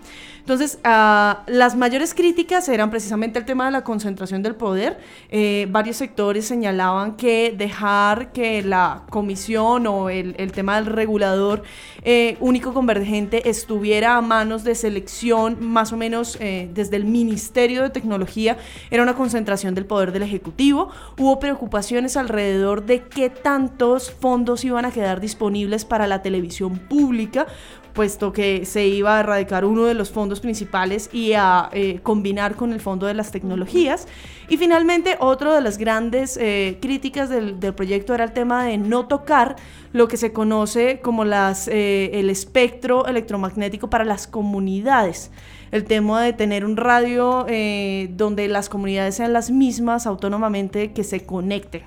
Entonces, 0.47 0.79
ah, 0.85 1.43
las 1.49 1.75
mayores 1.75 2.15
críticas 2.15 2.69
eran 2.69 2.89
precisamente 2.89 3.37
el 3.37 3.45
tema 3.45 3.65
de 3.65 3.73
la 3.73 3.83
concentración 3.83 4.45
del 4.45 4.55
poder. 4.55 4.97
Eh, 5.29 5.67
varios 5.71 5.97
sectores 5.97 6.47
señalaban 6.47 7.17
que 7.17 7.53
dejar 7.59 8.31
que 8.31 8.63
la 8.63 9.03
comisión 9.11 9.89
o 9.89 10.09
el, 10.09 10.37
el 10.39 10.53
tema 10.53 10.77
del 10.77 10.87
regulador 10.87 11.65
eh, 12.05 12.37
único 12.39 12.73
convergente 12.73 13.51
estuviera 13.51 14.15
a 14.15 14.21
manos 14.21 14.63
de 14.63 14.77
selección 14.77 15.57
más 15.61 15.93
o 15.93 15.97
menos 15.97 16.39
eh, 16.39 16.71
desde 16.73 16.95
el 16.95 17.07
Ministerio 17.07 17.83
de 17.83 17.91
Tecnología 17.91 18.57
era 18.93 19.03
una 19.03 19.17
concentración 19.17 19.75
del 19.75 19.87
poder 19.87 20.13
del 20.13 20.23
Ejecutivo. 20.23 20.91
Hubo 21.19 21.41
preocupaciones 21.41 22.17
alrededor 22.17 22.87
de 22.87 23.03
qué 23.03 23.31
tantos 23.31 24.13
fondos 24.13 24.65
iban 24.65 24.85
a 24.85 24.93
quedar 24.93 25.21
disponibles 25.21 25.85
para 25.85 26.07
la 26.07 26.23
televisión 26.23 26.79
pública 26.79 27.49
puesto 27.97 28.33
que 28.33 28.65
se 28.65 28.87
iba 28.87 29.17
a 29.17 29.21
erradicar 29.21 29.65
uno 29.65 29.87
de 29.87 29.95
los 29.95 30.11
fondos 30.11 30.39
principales 30.39 31.11
y 31.13 31.33
a 31.33 31.69
eh, 31.73 31.99
combinar 32.03 32.55
con 32.55 32.73
el 32.73 32.81
fondo 32.81 33.07
de 33.07 33.15
las 33.15 33.33
tecnologías. 33.33 34.07
Y 34.49 34.59
finalmente, 34.59 35.17
otro 35.19 35.53
de 35.53 35.61
las 35.61 35.79
grandes 35.79 36.37
eh, 36.37 36.79
críticas 36.81 37.29
del, 37.29 37.59
del, 37.59 37.75
proyecto 37.75 38.15
era 38.15 38.23
el 38.23 38.33
tema 38.33 38.65
de 38.65 38.79
no 38.79 39.07
tocar 39.07 39.57
lo 39.93 40.07
que 40.07 40.17
se 40.17 40.33
conoce 40.33 41.01
como 41.01 41.25
las, 41.25 41.67
eh, 41.67 42.11
el 42.13 42.31
espectro 42.31 43.07
electromagnético 43.07 43.91
para 43.91 44.05
las 44.05 44.29
comunidades 44.29 45.33
el 45.73 45.85
tema 45.85 46.23
de 46.23 46.33
tener 46.33 46.65
un 46.65 46.77
radio 46.77 47.47
eh, 47.49 48.09
donde 48.13 48.49
las 48.49 48.69
comunidades 48.69 49.17
sean 49.17 49.33
las 49.33 49.51
mismas 49.51 50.07
autónomamente 50.07 50.93
que 50.93 51.05
se 51.05 51.25
conecten. 51.25 51.83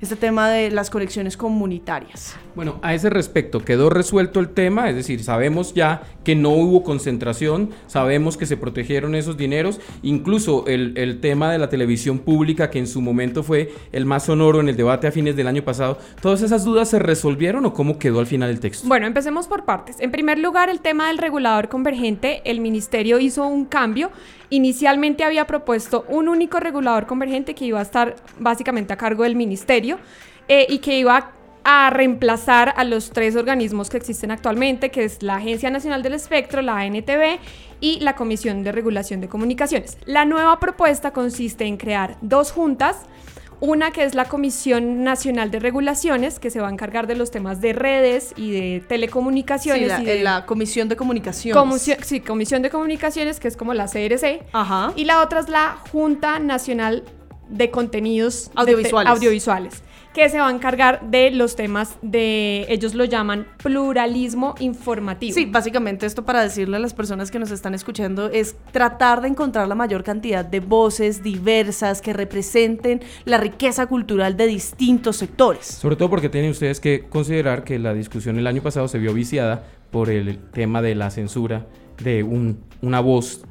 Este 0.00 0.16
tema 0.16 0.48
de 0.50 0.70
las 0.70 0.90
conexiones 0.90 1.36
comunitarias. 1.36 2.36
Bueno, 2.54 2.78
a 2.82 2.94
ese 2.94 3.10
respecto, 3.10 3.64
quedó 3.64 3.90
resuelto 3.90 4.40
el 4.40 4.50
tema, 4.50 4.88
es 4.90 4.96
decir, 4.96 5.22
sabemos 5.22 5.74
ya 5.74 6.02
que 6.22 6.34
no 6.34 6.50
hubo 6.50 6.82
concentración, 6.82 7.70
sabemos 7.86 8.36
que 8.36 8.46
se 8.46 8.56
protegieron 8.56 9.14
esos 9.14 9.36
dineros, 9.36 9.80
incluso 10.02 10.66
el, 10.66 10.96
el, 10.96 11.20
tema 11.20 11.50
de 11.50 11.58
la 11.58 11.68
televisión 11.68 12.18
pública, 12.18 12.70
que 12.70 12.78
en 12.78 12.86
su 12.86 13.00
momento 13.00 13.42
fue 13.42 13.72
el 13.92 14.04
más 14.06 14.24
sonoro 14.24 14.60
en 14.60 14.68
el 14.68 14.76
debate 14.76 15.06
a 15.06 15.12
fines 15.12 15.36
del 15.36 15.46
año 15.46 15.64
pasado, 15.64 15.98
¿todas 16.20 16.42
esas 16.42 16.64
dudas 16.64 16.88
se 16.90 16.98
resolvieron 16.98 17.64
o 17.66 17.72
cómo 17.72 17.98
quedó 17.98 18.20
al 18.20 18.26
final 18.26 18.50
el 18.50 18.60
texto? 18.60 18.86
Bueno, 18.86 19.06
empecemos 19.06 19.48
por 19.48 19.64
partes. 19.64 19.96
En 20.00 20.10
primer 20.10 20.38
lugar, 20.38 20.68
el 20.68 20.80
tema 20.80 21.08
del 21.08 21.18
regulador 21.18 21.68
convergente, 21.68 22.42
el 22.44 22.60
ministerio 22.60 23.18
hizo 23.18 23.46
un 23.46 23.64
cambio. 23.64 24.10
Inicialmente 24.50 25.24
había 25.24 25.46
propuesto 25.46 26.04
un 26.08 26.28
único 26.28 26.60
regulador 26.60 27.06
convergente 27.06 27.54
que 27.54 27.64
iba 27.64 27.78
a 27.80 27.82
estar 27.82 28.14
básicamente 28.38 28.92
a 28.92 28.96
cargo 28.96 29.24
del 29.24 29.34
ministerio 29.34 29.53
eh, 30.48 30.66
y 30.68 30.78
que 30.78 30.98
iba 30.98 31.32
a 31.64 31.90
reemplazar 31.90 32.74
a 32.76 32.84
los 32.84 33.10
tres 33.10 33.36
organismos 33.36 33.88
que 33.88 33.96
existen 33.96 34.30
actualmente, 34.30 34.90
que 34.90 35.04
es 35.04 35.22
la 35.22 35.36
Agencia 35.36 35.70
Nacional 35.70 36.02
del 36.02 36.12
Espectro, 36.12 36.60
la 36.60 36.78
ANTV 36.78 37.38
y 37.80 38.00
la 38.00 38.14
Comisión 38.14 38.62
de 38.62 38.70
Regulación 38.70 39.20
de 39.20 39.28
Comunicaciones. 39.28 39.96
La 40.04 40.26
nueva 40.26 40.60
propuesta 40.60 41.12
consiste 41.12 41.64
en 41.64 41.78
crear 41.78 42.18
dos 42.20 42.52
juntas, 42.52 42.98
una 43.60 43.92
que 43.92 44.04
es 44.04 44.14
la 44.14 44.26
Comisión 44.26 45.04
Nacional 45.04 45.50
de 45.50 45.58
Regulaciones, 45.58 46.38
que 46.38 46.50
se 46.50 46.60
va 46.60 46.68
a 46.68 46.70
encargar 46.70 47.06
de 47.06 47.14
los 47.14 47.30
temas 47.30 47.62
de 47.62 47.72
redes 47.72 48.34
y 48.36 48.50
de 48.52 48.84
telecomunicaciones. 48.86 49.84
Sí, 49.84 49.88
la, 49.88 50.02
y 50.02 50.04
de, 50.04 50.22
la 50.22 50.44
Comisión 50.44 50.88
de 50.88 50.96
Comunicaciones. 50.96 51.56
Comisión, 51.56 51.98
sí, 52.02 52.20
Comisión 52.20 52.60
de 52.60 52.68
Comunicaciones, 52.68 53.40
que 53.40 53.48
es 53.48 53.56
como 53.56 53.72
la 53.72 53.86
CRC. 53.86 54.42
Ajá. 54.52 54.92
Y 54.96 55.04
la 55.04 55.22
otra 55.22 55.40
es 55.40 55.48
la 55.48 55.78
Junta 55.90 56.38
Nacional 56.40 57.04
de 57.48 57.70
Contenidos 57.70 58.50
audiovisuales. 58.54 59.10
De 59.10 59.16
audiovisuales 59.16 59.82
que 60.14 60.28
se 60.28 60.38
va 60.38 60.48
a 60.48 60.52
encargar 60.52 61.10
de 61.10 61.32
los 61.32 61.56
temas 61.56 61.96
de, 62.00 62.66
ellos 62.68 62.94
lo 62.94 63.04
llaman 63.04 63.48
pluralismo 63.62 64.54
informativo. 64.60 65.34
Sí, 65.34 65.44
básicamente 65.44 66.06
esto 66.06 66.24
para 66.24 66.40
decirle 66.40 66.76
a 66.76 66.80
las 66.80 66.94
personas 66.94 67.32
que 67.32 67.40
nos 67.40 67.50
están 67.50 67.74
escuchando 67.74 68.30
es 68.30 68.54
tratar 68.70 69.20
de 69.22 69.28
encontrar 69.28 69.66
la 69.66 69.74
mayor 69.74 70.04
cantidad 70.04 70.44
de 70.44 70.60
voces 70.60 71.24
diversas 71.24 72.00
que 72.00 72.12
representen 72.12 73.00
la 73.24 73.38
riqueza 73.38 73.86
cultural 73.86 74.36
de 74.36 74.46
distintos 74.46 75.16
sectores. 75.16 75.66
Sobre 75.66 75.96
todo 75.96 76.08
porque 76.08 76.28
tienen 76.28 76.52
ustedes 76.52 76.78
que 76.78 77.06
considerar 77.08 77.64
que 77.64 77.80
la 77.80 77.92
discusión 77.92 78.38
el 78.38 78.46
año 78.46 78.62
pasado 78.62 78.86
se 78.86 79.00
vio 79.00 79.12
viciada 79.12 79.64
por 79.90 80.10
el 80.10 80.38
tema 80.52 80.80
de 80.80 80.94
la 80.94 81.10
censura 81.10 81.66
de 82.02 82.22
un, 82.22 82.60
una 82.82 83.00
voz 83.00 83.44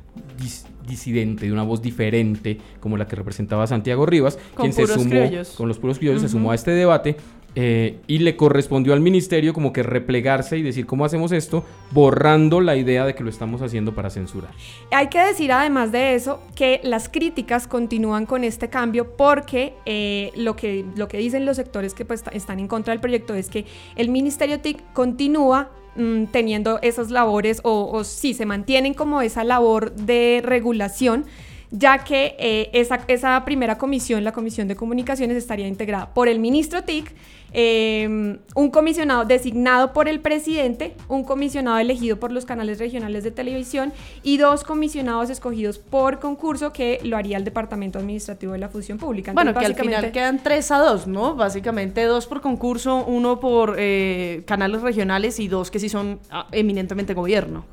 disidente, 0.88 1.46
de 1.46 1.52
una 1.52 1.64
voz 1.64 1.82
diferente, 1.82 2.58
como 2.80 2.98
la 2.98 3.08
que 3.08 3.16
representaba 3.16 3.68
Santiago 3.68 4.06
Rivas, 4.06 4.38
con 4.54 4.72
quien 4.72 4.74
se 4.74 4.94
sumó 4.94 5.10
criollos. 5.10 5.50
con 5.52 5.68
los 5.68 5.80
puros 5.80 6.00
criollos, 6.00 6.22
uh 6.22 6.26
-huh. 6.26 6.28
se 6.28 6.32
sumó 6.32 6.52
a 6.52 6.56
este 6.56 6.72
debate. 6.72 7.18
Eh, 7.56 8.00
y 8.08 8.18
le 8.20 8.36
correspondió 8.36 8.94
al 8.94 9.00
ministerio 9.00 9.54
como 9.54 9.74
que 9.74 9.84
replegarse 9.84 10.58
y 10.58 10.64
decir 10.64 10.88
cómo 10.88 11.06
hacemos 11.06 11.32
esto, 11.32 11.64
borrando 11.92 12.62
la 12.62 12.76
idea 12.76 13.06
de 13.06 13.14
que 13.14 13.24
lo 13.24 13.30
estamos 13.30 13.62
haciendo 13.62 13.94
para 13.94 14.10
censurar. 14.10 14.50
Hay 14.90 15.08
que 15.10 15.20
decir 15.20 15.52
además 15.52 15.92
de 15.92 16.16
eso 16.16 16.42
que 16.56 16.80
las 16.84 17.10
críticas 17.10 17.68
continúan 17.68 18.26
con 18.26 18.44
este 18.44 18.70
cambio 18.70 19.16
porque 19.16 19.74
eh, 19.86 20.32
lo, 20.36 20.56
que, 20.56 20.84
lo 20.96 21.08
que 21.08 21.20
dicen 21.20 21.46
los 21.46 21.58
sectores 21.58 21.94
que 21.94 22.06
pues, 22.06 22.24
están 22.32 22.60
en 22.60 22.68
contra 22.68 22.92
del 22.92 23.02
proyecto 23.02 23.36
es 23.36 23.50
que 23.50 23.66
el 23.96 24.10
ministerio 24.10 24.60
TIC 24.60 24.92
continúa 24.94 25.70
mm, 25.96 26.26
teniendo 26.26 26.80
esas 26.82 27.12
labores 27.12 27.62
o, 27.64 27.90
o 27.92 28.04
sí, 28.04 28.34
se 28.34 28.46
mantienen 28.46 28.94
como 28.94 29.22
esa 29.22 29.44
labor 29.44 29.94
de 29.94 30.42
regulación 30.44 31.26
ya 31.74 32.04
que 32.04 32.36
eh, 32.38 32.70
esa, 32.74 33.00
esa, 33.08 33.44
primera 33.46 33.80
comisión, 33.80 34.24
la 34.24 34.32
Comisión 34.32 34.68
de 34.68 34.76
Comunicaciones, 34.76 35.36
estaría 35.38 35.68
integrada 35.68 36.14
por 36.14 36.28
el 36.28 36.38
ministro 36.38 36.84
TIC, 36.84 37.12
eh, 37.52 38.38
un 38.56 38.70
comisionado 38.70 39.26
designado 39.26 39.92
por 39.92 40.08
el 40.08 40.20
presidente, 40.20 40.96
un 41.08 41.24
comisionado 41.24 41.80
elegido 41.80 42.20
por 42.20 42.32
los 42.32 42.46
canales 42.46 42.78
regionales 42.78 43.24
de 43.24 43.32
televisión 43.32 43.92
y 44.22 44.38
dos 44.38 44.64
comisionados 44.64 45.32
escogidos 45.32 45.80
por 45.80 46.20
concurso 46.20 46.72
que 46.72 47.00
lo 47.04 47.18
haría 47.18 47.38
el 47.38 47.44
Departamento 47.44 47.98
Administrativo 47.98 48.54
de 48.54 48.60
la 48.60 48.70
Función 48.70 49.00
Pública. 49.00 49.32
Entonces, 49.32 49.54
bueno, 49.54 49.60
que 49.60 49.66
al 49.66 49.76
final 49.76 50.12
quedan 50.12 50.44
tres 50.44 50.70
a 50.70 50.78
dos, 50.78 51.08
¿no? 51.08 51.36
Básicamente 51.36 52.04
dos 52.04 52.28
por 52.28 52.42
concurso, 52.42 53.04
uno 53.06 53.40
por 53.40 53.76
eh, 53.80 54.44
canales 54.46 54.82
regionales 54.84 55.40
y 55.40 55.48
dos 55.48 55.72
que 55.72 55.80
sí 55.80 55.90
son 55.90 56.20
ah, 56.30 56.48
eminentemente 56.52 57.16
gobierno. 57.16 57.66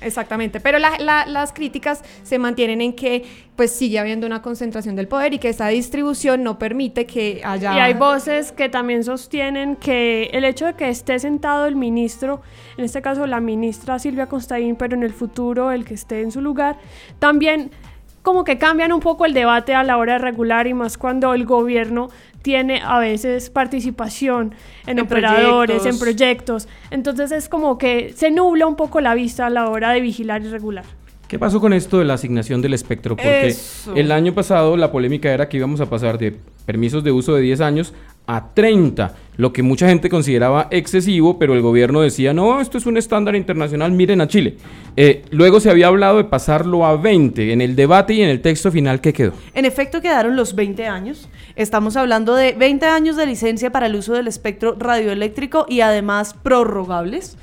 Exactamente, 0.00 0.60
pero 0.60 0.78
la, 0.78 0.98
la, 0.98 1.26
las 1.26 1.52
críticas 1.52 2.04
se 2.22 2.38
mantienen 2.38 2.80
en 2.80 2.92
que 2.92 3.24
pues 3.56 3.72
sigue 3.72 3.98
habiendo 3.98 4.24
una 4.24 4.40
concentración 4.40 4.94
del 4.94 5.08
poder 5.08 5.34
y 5.34 5.40
que 5.40 5.48
esa 5.48 5.66
distribución 5.66 6.44
no 6.44 6.60
permite 6.60 7.06
que 7.06 7.40
haya... 7.44 7.74
Y 7.74 7.80
hay 7.80 7.94
voces 7.94 8.52
que 8.52 8.68
también 8.68 9.02
sostienen 9.02 9.74
que 9.74 10.30
el 10.32 10.44
hecho 10.44 10.66
de 10.66 10.74
que 10.74 10.88
esté 10.88 11.18
sentado 11.18 11.66
el 11.66 11.74
ministro, 11.74 12.40
en 12.76 12.84
este 12.84 13.02
caso 13.02 13.26
la 13.26 13.40
ministra 13.40 13.98
Silvia 13.98 14.26
Constaín, 14.26 14.76
pero 14.76 14.94
en 14.94 15.02
el 15.02 15.12
futuro 15.12 15.72
el 15.72 15.84
que 15.84 15.94
esté 15.94 16.20
en 16.20 16.30
su 16.30 16.40
lugar, 16.40 16.78
también 17.18 17.72
como 18.28 18.44
que 18.44 18.58
cambian 18.58 18.92
un 18.92 19.00
poco 19.00 19.24
el 19.24 19.32
debate 19.32 19.74
a 19.74 19.82
la 19.82 19.96
hora 19.96 20.12
de 20.12 20.18
regular 20.18 20.66
y 20.66 20.74
más 20.74 20.98
cuando 20.98 21.32
el 21.32 21.46
gobierno 21.46 22.10
tiene 22.42 22.82
a 22.84 22.98
veces 22.98 23.48
participación 23.48 24.54
en, 24.86 24.98
en 24.98 25.04
operadores, 25.06 25.78
proyectos. 25.78 25.86
en 25.86 25.98
proyectos. 25.98 26.68
Entonces 26.90 27.32
es 27.32 27.48
como 27.48 27.78
que 27.78 28.12
se 28.14 28.30
nubla 28.30 28.66
un 28.66 28.76
poco 28.76 29.00
la 29.00 29.14
vista 29.14 29.46
a 29.46 29.50
la 29.50 29.70
hora 29.70 29.92
de 29.92 30.02
vigilar 30.02 30.42
y 30.42 30.48
regular. 30.48 30.84
¿Qué 31.26 31.38
pasó 31.38 31.58
con 31.58 31.72
esto 31.72 32.00
de 32.00 32.04
la 32.04 32.14
asignación 32.14 32.60
del 32.60 32.74
espectro? 32.74 33.16
Porque 33.16 33.48
Eso. 33.48 33.94
el 33.94 34.12
año 34.12 34.34
pasado 34.34 34.76
la 34.76 34.92
polémica 34.92 35.32
era 35.32 35.48
que 35.48 35.56
íbamos 35.56 35.80
a 35.80 35.86
pasar 35.86 36.18
de 36.18 36.36
permisos 36.66 37.02
de 37.02 37.10
uso 37.10 37.34
de 37.34 37.40
10 37.40 37.62
años 37.62 37.94
a 38.28 38.52
30, 38.52 39.14
lo 39.38 39.54
que 39.54 39.62
mucha 39.62 39.88
gente 39.88 40.10
consideraba 40.10 40.68
excesivo, 40.70 41.38
pero 41.38 41.54
el 41.54 41.62
gobierno 41.62 42.02
decía, 42.02 42.34
no, 42.34 42.60
esto 42.60 42.76
es 42.76 42.84
un 42.84 42.98
estándar 42.98 43.34
internacional, 43.34 43.90
miren 43.90 44.20
a 44.20 44.28
Chile. 44.28 44.58
Eh, 44.96 45.22
luego 45.30 45.60
se 45.60 45.70
había 45.70 45.86
hablado 45.86 46.18
de 46.18 46.24
pasarlo 46.24 46.84
a 46.84 46.98
20 46.98 47.54
en 47.54 47.62
el 47.62 47.74
debate 47.74 48.12
y 48.12 48.20
en 48.20 48.28
el 48.28 48.42
texto 48.42 48.70
final, 48.70 49.00
¿qué 49.00 49.14
quedó? 49.14 49.32
En 49.54 49.64
efecto, 49.64 50.02
quedaron 50.02 50.36
los 50.36 50.54
20 50.54 50.86
años. 50.86 51.30
Estamos 51.56 51.96
hablando 51.96 52.34
de 52.34 52.52
20 52.52 52.84
años 52.84 53.16
de 53.16 53.24
licencia 53.24 53.72
para 53.72 53.86
el 53.86 53.96
uso 53.96 54.12
del 54.12 54.28
espectro 54.28 54.76
radioeléctrico 54.78 55.64
y 55.66 55.80
además 55.80 56.34
prorrogables. 56.34 57.38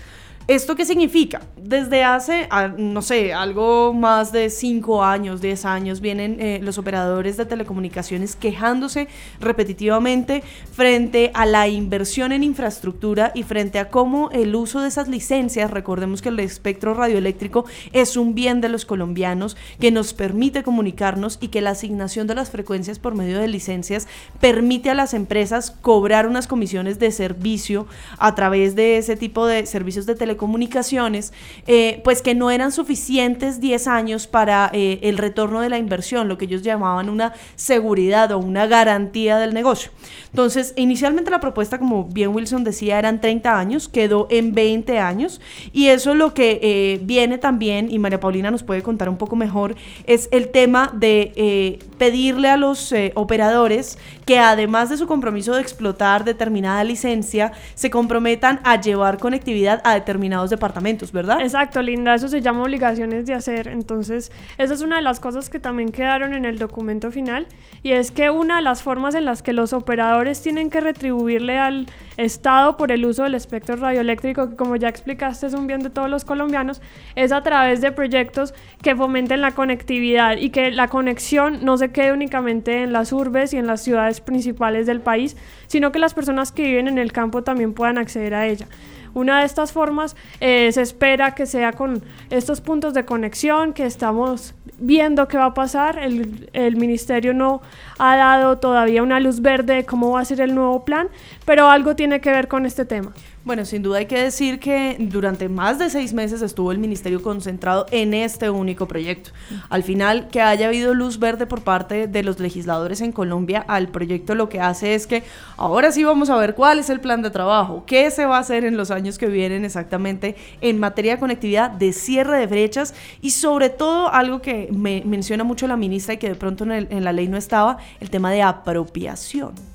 ¿Esto 0.47 0.75
qué 0.75 0.85
significa? 0.85 1.41
Desde 1.57 2.03
hace, 2.03 2.47
no 2.77 3.01
sé, 3.01 3.33
algo 3.33 3.93
más 3.93 4.31
de 4.31 4.51
5 4.51 5.03
años, 5.03 5.41
10 5.41 5.65
años, 5.65 6.01
vienen 6.01 6.37
eh, 6.39 6.59
los 6.61 6.77
operadores 6.77 7.35
de 7.35 7.47
telecomunicaciones 7.47 8.35
quejándose 8.35 9.07
repetitivamente 9.39 10.43
frente 10.71 11.31
a 11.33 11.47
la 11.47 11.67
inversión 11.67 12.31
en 12.31 12.43
infraestructura 12.43 13.31
y 13.33 13.41
frente 13.41 13.79
a 13.79 13.89
cómo 13.89 14.29
el 14.29 14.55
uso 14.55 14.81
de 14.81 14.89
esas 14.89 15.07
licencias, 15.07 15.71
recordemos 15.71 16.21
que 16.21 16.29
el 16.29 16.39
espectro 16.39 16.93
radioeléctrico 16.93 17.65
es 17.91 18.15
un 18.15 18.35
bien 18.35 18.61
de 18.61 18.69
los 18.69 18.85
colombianos 18.85 19.57
que 19.79 19.89
nos 19.89 20.13
permite 20.13 20.61
comunicarnos 20.61 21.39
y 21.41 21.47
que 21.47 21.61
la 21.61 21.71
asignación 21.71 22.27
de 22.27 22.35
las 22.35 22.51
frecuencias 22.51 22.99
por 22.99 23.15
medio 23.15 23.39
de 23.39 23.47
licencias 23.47 24.07
permite 24.39 24.91
a 24.91 24.93
las 24.93 25.15
empresas 25.15 25.71
cobrar 25.71 26.27
unas 26.27 26.45
comisiones 26.45 26.99
de 26.99 27.11
servicio 27.11 27.87
a 28.19 28.35
través 28.35 28.75
de 28.75 28.99
ese 28.99 29.15
tipo 29.15 29.47
de 29.47 29.65
servicios 29.65 30.05
de 30.05 30.13
telecomunicaciones 30.13 30.34
telecomunicaciones, 30.35 31.33
eh, 31.65 32.01
pues 32.03 32.21
que 32.21 32.35
no 32.35 32.51
eran 32.51 32.71
suficientes 32.71 33.59
10 33.61 33.87
años 33.87 34.27
para 34.27 34.69
eh, 34.73 34.99
el 35.01 35.17
retorno 35.17 35.61
de 35.61 35.69
la 35.69 35.77
inversión, 35.77 36.27
lo 36.27 36.37
que 36.37 36.45
ellos 36.45 36.61
llamaban 36.61 37.09
una 37.09 37.33
seguridad 37.55 38.31
o 38.31 38.37
una 38.37 38.67
garantía 38.67 39.37
del 39.37 39.53
negocio. 39.53 39.91
Entonces, 40.29 40.73
inicialmente 40.75 41.31
la 41.31 41.39
propuesta, 41.39 41.79
como 41.79 42.03
bien 42.05 42.35
Wilson 42.35 42.63
decía, 42.63 42.99
eran 42.99 43.21
30 43.21 43.57
años, 43.57 43.87
quedó 43.87 44.27
en 44.29 44.53
20 44.53 44.99
años 44.99 45.39
y 45.71 45.87
eso 45.87 46.13
lo 46.13 46.33
que 46.33 46.59
eh, 46.61 46.99
viene 47.03 47.37
también, 47.37 47.89
y 47.89 47.97
María 47.99 48.19
Paulina 48.19 48.51
nos 48.51 48.63
puede 48.63 48.81
contar 48.81 49.07
un 49.07 49.17
poco 49.17 49.37
mejor, 49.37 49.75
es 50.05 50.27
el 50.31 50.49
tema 50.49 50.91
de 50.93 51.79
pedirle 51.97 52.49
a 52.49 52.57
los 52.57 52.93
operadores 53.13 53.97
que 54.25 54.39
además 54.39 54.89
de 54.89 54.97
su 54.97 55.07
compromiso 55.07 55.53
de 55.53 55.61
explotar 55.61 56.25
determinada 56.25 56.83
licencia, 56.83 57.53
se 57.75 57.89
comprometan 57.89 58.59
a 58.63 58.81
llevar 58.81 59.17
conectividad 59.19 59.81
a 59.83 59.93
determinados 59.93 60.24
departamentos, 60.49 61.11
¿verdad? 61.11 61.41
Exacto, 61.41 61.81
Linda, 61.81 62.15
eso 62.15 62.27
se 62.27 62.41
llama 62.41 62.63
obligaciones 62.63 63.25
de 63.25 63.33
hacer. 63.33 63.67
Entonces, 63.67 64.31
esa 64.57 64.73
es 64.73 64.81
una 64.81 64.97
de 64.97 65.01
las 65.01 65.19
cosas 65.19 65.49
que 65.49 65.59
también 65.59 65.91
quedaron 65.91 66.33
en 66.33 66.45
el 66.45 66.57
documento 66.57 67.11
final 67.11 67.47
y 67.83 67.91
es 67.91 68.11
que 68.11 68.29
una 68.29 68.57
de 68.57 68.61
las 68.61 68.81
formas 68.83 69.15
en 69.15 69.25
las 69.25 69.41
que 69.41 69.53
los 69.53 69.73
operadores 69.73 70.41
tienen 70.41 70.69
que 70.69 70.81
retribuirle 70.81 71.57
al 71.57 71.87
Estado 72.17 72.77
por 72.77 72.91
el 72.91 73.05
uso 73.05 73.23
del 73.23 73.35
espectro 73.35 73.75
radioeléctrico, 73.75 74.49
que 74.49 74.55
como 74.55 74.77
ya 74.77 74.87
explicaste 74.87 75.47
es 75.47 75.53
un 75.53 75.67
bien 75.67 75.81
de 75.81 75.89
todos 75.89 76.09
los 76.09 76.23
colombianos, 76.23 76.81
es 77.15 77.33
a 77.33 77.41
través 77.41 77.81
de 77.81 77.91
proyectos 77.91 78.53
que 78.81 78.95
fomenten 78.95 79.41
la 79.41 79.51
conectividad 79.51 80.37
y 80.37 80.49
que 80.49 80.71
la 80.71 80.87
conexión 80.87 81.65
no 81.65 81.77
se 81.77 81.91
quede 81.91 82.13
únicamente 82.13 82.83
en 82.83 82.93
las 82.93 83.11
urbes 83.11 83.53
y 83.53 83.57
en 83.57 83.67
las 83.67 83.81
ciudades 83.81 84.21
principales 84.21 84.87
del 84.87 85.01
país, 85.01 85.35
sino 85.67 85.91
que 85.91 85.99
las 85.99 86.13
personas 86.13 86.53
que 86.53 86.63
viven 86.63 86.87
en 86.87 86.97
el 86.97 87.11
campo 87.11 87.43
también 87.43 87.73
puedan 87.73 87.97
acceder 87.97 88.33
a 88.33 88.47
ella. 88.47 88.67
Una 89.15 89.39
de 89.39 89.45
estas 89.45 89.71
formas 89.71 90.15
eh, 90.41 90.69
se 90.73 90.81
espera 90.81 91.33
que 91.33 91.45
sea 91.45 91.71
con 91.71 92.03
estos 92.29 92.59
puntos 92.59 92.93
de 92.93 93.05
conexión 93.05 93.71
que 93.71 93.85
estamos 93.85 94.53
viendo 94.77 95.27
qué 95.29 95.37
va 95.37 95.45
a 95.45 95.53
pasar. 95.53 95.97
El, 95.97 96.49
el, 96.51 96.75
ministerio 96.75 97.33
no 97.33 97.61
ha 97.97 98.17
dado 98.17 98.57
todavía 98.57 99.01
una 99.01 99.21
luz 99.21 99.41
verde 99.41 99.75
de 99.75 99.85
cómo 99.85 100.11
va 100.11 100.19
a 100.19 100.25
ser 100.25 100.41
el 100.41 100.53
nuevo 100.53 100.83
plan, 100.83 101.07
pero 101.45 101.69
algo 101.69 101.95
tiene 101.95 102.19
que 102.19 102.31
ver 102.31 102.47
con 102.47 102.65
este 102.65 102.85
tema. 102.85 103.13
Bueno, 103.45 103.63
sin 103.63 103.83
duda 103.83 103.99
hay 103.99 104.07
que 104.07 104.19
decir 104.19 104.59
que 104.59 104.95
durante 104.97 105.49
más 105.49 105.77
de 105.77 105.91
seis 105.91 106.13
meses 106.13 106.41
estuvo 106.41 106.71
el 106.71 106.79
ministerio 106.79 107.21
concentrado 107.21 107.85
en 107.91 108.15
este 108.15 108.49
único 108.49 108.87
proyecto. 108.87 109.29
Al 109.69 109.83
final, 109.83 110.29
que 110.29 110.41
haya 110.41 110.65
habido 110.65 110.95
luz 110.95 111.19
verde 111.19 111.45
por 111.45 111.61
parte 111.61 112.07
de 112.07 112.23
los 112.23 112.39
legisladores 112.39 113.01
en 113.01 113.11
Colombia 113.11 113.63
al 113.67 113.89
proyecto 113.89 114.33
lo 114.33 114.49
que 114.49 114.59
hace 114.59 114.95
es 114.95 115.05
que 115.05 115.21
ahora 115.57 115.91
sí 115.91 116.03
vamos 116.03 116.31
a 116.31 116.37
ver 116.37 116.55
cuál 116.55 116.79
es 116.79 116.89
el 116.89 116.99
plan 116.99 117.21
de 117.21 117.29
trabajo, 117.29 117.83
qué 117.85 118.09
se 118.09 118.25
va 118.25 118.37
a 118.37 118.39
hacer 118.39 118.65
en 118.65 118.77
los 118.77 118.89
años 118.89 119.19
que 119.19 119.27
vienen 119.27 119.63
exactamente 119.63 120.35
en 120.61 120.79
materia 120.79 121.13
de 121.13 121.19
conectividad, 121.19 121.69
de 121.69 121.93
cierre 121.93 122.39
de 122.39 122.47
brechas 122.47 122.95
y 123.21 123.29
sobre 123.29 123.69
todo 123.69 124.11
algo 124.11 124.41
que 124.41 124.69
me 124.71 125.03
menciona 125.05 125.43
mucho 125.43 125.67
la 125.67 125.77
ministra 125.77 126.15
y 126.15 126.17
que 126.17 126.29
de 126.29 126.35
pronto 126.35 126.63
en, 126.63 126.87
en 126.89 127.03
la 127.03 127.13
ley 127.13 127.27
no 127.27 127.37
estaba, 127.37 127.77
el 127.99 128.09
tema 128.09 128.31
de 128.31 128.41
apropiación. 128.41 129.74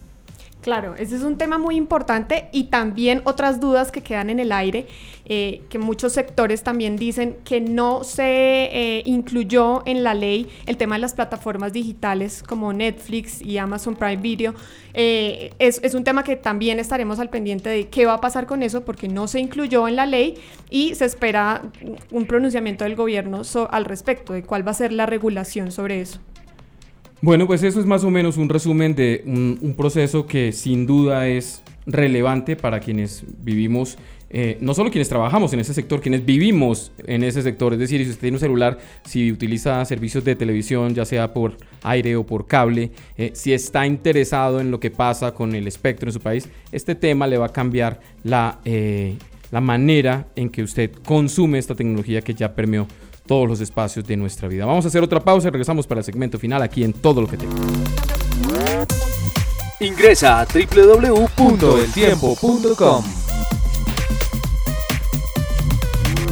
Claro, 0.60 0.94
ese 0.98 1.16
es 1.16 1.22
un 1.22 1.38
tema 1.38 1.56
muy 1.56 1.76
importante 1.76 2.48
y 2.52 2.64
también 2.64 3.22
otras 3.24 3.60
dudas 3.60 3.90
que 3.90 4.02
quedan 4.02 4.28
en 4.28 4.40
el 4.40 4.52
aire, 4.52 4.86
eh, 5.24 5.62
que 5.70 5.78
muchos 5.78 6.12
sectores 6.12 6.62
también 6.62 6.96
dicen 6.96 7.38
que 7.44 7.62
no 7.62 8.04
se 8.04 8.24
eh, 8.24 9.02
incluyó 9.06 9.82
en 9.86 10.04
la 10.04 10.12
ley 10.12 10.48
el 10.66 10.76
tema 10.76 10.96
de 10.96 11.00
las 11.00 11.14
plataformas 11.14 11.72
digitales 11.72 12.42
como 12.42 12.74
Netflix 12.74 13.40
y 13.40 13.56
Amazon 13.56 13.96
Prime 13.96 14.18
Video. 14.18 14.54
Eh, 14.92 15.54
es, 15.58 15.80
es, 15.82 15.94
un 15.94 16.04
tema 16.04 16.24
que 16.24 16.36
también 16.36 16.78
estaremos 16.78 17.20
al 17.20 17.30
pendiente 17.30 17.70
de 17.70 17.88
qué 17.88 18.04
va 18.04 18.14
a 18.14 18.20
pasar 18.20 18.46
con 18.46 18.62
eso 18.62 18.84
porque 18.84 19.08
no 19.08 19.28
se 19.28 19.40
incluyó 19.40 19.88
en 19.88 19.96
la 19.96 20.04
ley 20.04 20.34
y 20.68 20.94
se 20.94 21.06
espera 21.06 21.62
un 22.10 22.26
pronunciamiento 22.26 22.84
del 22.84 22.96
gobierno 22.96 23.40
al 23.70 23.84
respecto 23.86 24.34
de 24.34 24.42
cuál 24.42 24.66
va 24.66 24.72
a 24.72 24.74
ser 24.74 24.92
la 24.92 25.06
regulación 25.06 25.72
sobre 25.72 26.02
eso. 26.02 26.20
Bueno, 27.22 27.46
pues 27.46 27.62
eso 27.62 27.80
es 27.80 27.86
más 27.86 28.02
o 28.04 28.10
menos 28.10 28.38
un 28.38 28.48
resumen 28.48 28.94
de 28.94 29.22
un, 29.26 29.74
proceso 29.76 30.26
que 30.26 30.52
sin 30.52 30.86
duda 30.86 31.28
es 31.28 31.62
relevante 31.84 32.56
para 32.56 32.80
quienes 32.80 33.24
vivimos, 33.42 33.98
eh, 34.30 34.56
no 34.62 34.72
solo 34.72 34.90
quienes 34.90 35.10
trabajamos 35.10 35.52
en 35.52 35.60
ese 35.60 35.74
sector, 35.74 36.00
quienes 36.00 36.24
vivimos 36.24 36.92
en 37.06 37.22
ese 37.22 37.42
sector. 37.42 37.74
Es 37.74 37.78
decir, 37.78 38.02
si 38.04 38.08
usted 38.08 38.22
tiene 38.22 38.36
un 38.36 38.40
celular, 38.40 38.78
si 39.04 39.30
utiliza 39.30 39.84
servicios 39.84 40.24
de 40.24 40.34
televisión, 40.34 40.94
ya 40.94 41.04
sea 41.04 41.34
por 41.34 41.58
aire 41.82 42.16
o 42.16 42.24
por 42.24 42.46
cable, 42.46 42.90
eh, 43.18 43.32
si 43.34 43.52
está 43.52 43.86
interesado 43.86 44.58
en 44.58 44.70
lo 44.70 44.80
que 44.80 44.90
pasa 44.90 45.34
con 45.34 45.54
el 45.54 45.66
espectro 45.66 46.08
en 46.08 46.14
su 46.14 46.20
país, 46.20 46.48
este 46.72 46.94
tema 46.94 47.26
le 47.26 47.36
va 47.36 47.46
a 47.46 47.52
cambiar 47.52 48.00
la, 48.24 48.60
eh, 48.64 49.16
la 49.50 49.60
manera 49.60 50.28
en 50.36 50.48
que 50.48 50.62
usted 50.62 50.90
consume 51.04 51.58
esta 51.58 51.74
tecnología 51.74 52.22
que 52.22 52.32
ya 52.32 52.54
permeó 52.54 52.86
todos 53.30 53.49
los 53.49 53.60
espacios 53.60 54.04
de 54.04 54.16
nuestra 54.16 54.49
vida. 54.49 54.66
Vamos 54.66 54.84
a 54.84 54.88
hacer 54.88 55.04
otra 55.04 55.20
pausa 55.20 55.46
y 55.46 55.52
regresamos 55.52 55.87
para 55.87 56.00
el 56.00 56.04
segmento 56.04 56.37
final 56.37 56.62
aquí 56.62 56.82
en 56.82 56.92
Todo 56.92 57.20
lo 57.20 57.28
que 57.28 57.37
tengo. 57.37 57.54
Ingresa 59.78 60.40
a 60.40 60.46
www.eltiempo.com. 60.46 63.04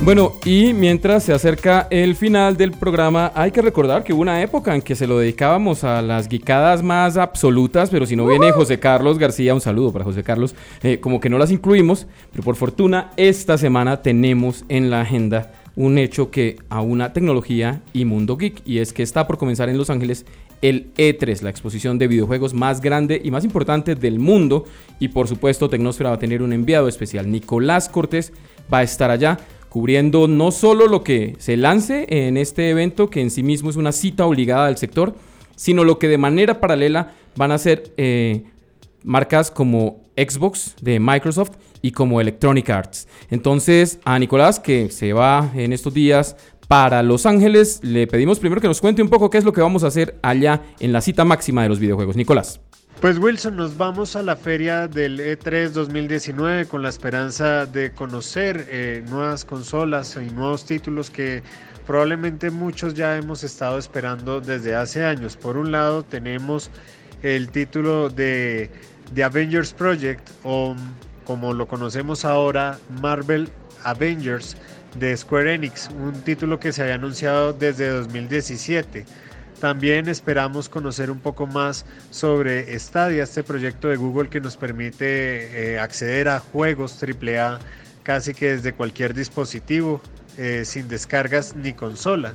Bueno, 0.03 0.33
y 0.45 0.73
mientras 0.73 1.23
se 1.23 1.33
acerca 1.33 1.87
el 1.89 2.17
final 2.17 2.57
del 2.57 2.73
programa, 2.73 3.31
hay 3.33 3.53
que 3.53 3.63
recordar 3.63 4.03
que 4.03 4.13
hubo 4.13 4.23
una 4.23 4.43
época 4.43 4.75
en 4.75 4.83
que 4.83 4.97
se 4.97 5.07
lo 5.07 5.21
dedicábamos 5.21 5.85
a 5.85 6.03
las 6.03 6.29
guicadas 6.29 6.83
más 6.83 7.17
absolutas, 7.17 7.91
pero 7.91 8.07
si 8.07 8.17
no 8.17 8.27
viene 8.27 8.51
José 8.51 8.81
Carlos 8.81 9.19
García, 9.19 9.55
un 9.55 9.61
saludo 9.61 9.93
para 9.93 10.05
José 10.05 10.25
Carlos, 10.25 10.57
eh, 10.83 10.99
como 10.99 11.21
que 11.21 11.31
no 11.31 11.39
las 11.39 11.53
incluimos, 11.53 12.09
pero 12.33 12.43
por 12.43 12.57
fortuna 12.57 13.13
esta 13.17 13.57
semana 13.57 14.03
tenemos 14.03 14.65
en 14.69 14.91
la 14.91 15.03
agenda 15.03 15.53
un 15.79 15.97
hecho 15.97 16.33
que 16.33 16.57
a 16.71 16.81
una 16.81 17.13
tecnología 17.13 17.83
y 17.93 18.05
mundo 18.05 18.37
geek, 18.37 18.63
y 18.65 18.79
es 18.79 18.93
que 18.93 19.05
está 19.05 19.29
por 19.29 19.39
comenzar 19.39 19.69
en 19.69 19.79
Los 19.79 19.91
Ángeles 19.91 20.27
el 20.61 20.93
E3, 20.95 21.41
la 21.43 21.51
exposición 21.51 21.99
de 21.99 22.09
videojuegos 22.09 22.53
más 22.53 22.81
grande 22.81 23.21
y 23.23 23.31
más 23.31 23.45
importante 23.45 23.95
del 23.95 24.19
mundo, 24.19 24.65
y 24.99 25.07
por 25.07 25.29
supuesto 25.29 25.71
Tecnosfera 25.71 26.11
va 26.11 26.17
a 26.17 26.19
tener 26.19 26.43
un 26.43 26.53
enviado 26.53 26.89
especial, 26.89 27.31
Nicolás 27.31 27.89
Cortés 27.89 28.33
va 28.73 28.79
a 28.79 28.83
estar 28.83 29.13
allá 29.13 29.39
cubriendo 29.69 30.27
no 30.27 30.51
solo 30.51 30.89
lo 30.89 31.05
que 31.05 31.37
se 31.39 31.57
lance 31.57 32.07
en 32.09 32.39
este 32.39 32.71
evento, 32.71 33.09
que 33.09 33.21
en 33.21 33.31
sí 33.31 33.45
mismo 33.45 33.71
es 33.71 33.77
una 33.77 33.93
cita 33.93 34.27
obligada 34.27 34.67
del 34.67 34.79
sector, 34.79 35.15
sino 35.55 35.85
lo 35.85 36.01
que 36.01 36.09
de 36.09 36.19
manera 36.19 36.59
paralela 36.59 37.13
van 37.37 37.53
a 37.53 37.59
ser 37.59 37.93
eh, 37.97 38.43
marcas 39.05 39.53
como 39.53 40.01
Xbox 40.17 40.75
de 40.81 40.99
Microsoft 40.99 41.53
y 41.83 41.93
como 41.93 42.21
Electronic 42.21 42.69
Arts. 42.71 43.09
Entonces, 43.31 43.99
a 44.05 44.19
Nicolás, 44.19 44.61
que 44.61 44.91
se 44.91 45.13
va 45.13 45.51
en 45.55 45.73
estos 45.73 45.95
días 45.95 46.37
para 46.69 47.03
Los 47.03 47.25
Ángeles, 47.25 47.81
le 47.83 48.07
pedimos 48.07 48.39
primero 48.39 48.61
que 48.61 48.69
nos 48.69 48.81
cuente 48.81 49.03
un 49.03 49.09
poco 49.09 49.31
qué 49.31 49.39
es 49.39 49.45
lo 49.45 49.53
que 49.53 49.63
vamos 49.63 49.85
a 49.85 49.87
hacer 49.87 50.19
allá 50.23 50.63
en 50.81 50.93
la 50.93 51.01
cita 51.01 51.25
máxima 51.25 51.63
de 51.63 51.69
los 51.71 51.79
videojuegos. 51.79 52.17
Nicolás. 52.17 52.61
Pues 53.01 53.17
Wilson, 53.17 53.57
nos 53.57 53.77
vamos 53.77 54.17
a 54.17 54.25
la 54.25 54.35
feria 54.35 54.89
del 54.89 55.21
E3 55.21 55.69
2019 55.69 56.67
con 56.67 56.83
la 56.83 56.89
esperanza 56.89 57.65
de 57.65 57.93
conocer 57.93 58.67
eh, 58.71 59.05
nuevas 59.09 59.45
consolas 59.45 60.17
y 60.17 60.29
nuevos 60.33 60.65
títulos 60.65 61.09
que 61.09 61.45
probablemente 61.87 62.51
muchos 62.51 62.95
ya 62.95 63.17
hemos 63.17 63.45
estado 63.45 63.79
esperando 63.79 64.41
desde 64.41 64.75
hace 64.75 65.05
años. 65.05 65.37
Por 65.37 65.57
un 65.57 65.71
lado 65.71 66.03
tenemos 66.03 66.71
el 67.23 67.51
título 67.51 68.11
de 68.11 68.69
The 69.15 69.23
Avengers 69.23 69.73
Project 69.73 70.29
o 70.43 70.75
como 71.29 71.53
lo 71.53 71.69
conocemos 71.69 72.25
ahora, 72.25 72.79
Marvel 73.03 73.51
Avengers 73.85 74.57
de 74.99 75.15
Square 75.15 75.57
Enix, 75.57 75.91
un 75.91 76.23
título 76.23 76.59
que 76.59 76.73
se 76.73 76.81
había 76.81 76.95
anunciado 76.95 77.53
desde 77.53 77.91
2017. 77.91 79.05
También 79.61 80.09
esperamos 80.09 80.71
conocer 80.71 81.11
un 81.11 81.21
poco 81.21 81.47
más 81.47 81.85
sobre 82.11 82.79
Stadia, 82.79 83.25
este 83.25 83.43
proyecto 83.45 83.89
de 83.89 83.97
Google 83.97 84.31
que 84.31 84.41
nos 84.41 84.57
permite 84.57 85.75
eh, 85.75 85.79
acceder 85.79 86.31
a 86.31 86.41
juegos 86.41 86.99
AAA 87.03 87.59
casi 88.05 88.33
que 88.33 88.53
desde 88.53 88.73
cualquier 88.73 89.13
dispositivo, 89.13 90.01
eh, 90.39 90.63
sin 90.65 90.89
descargas 90.89 91.55
ni 91.55 91.75
consola. 91.75 92.33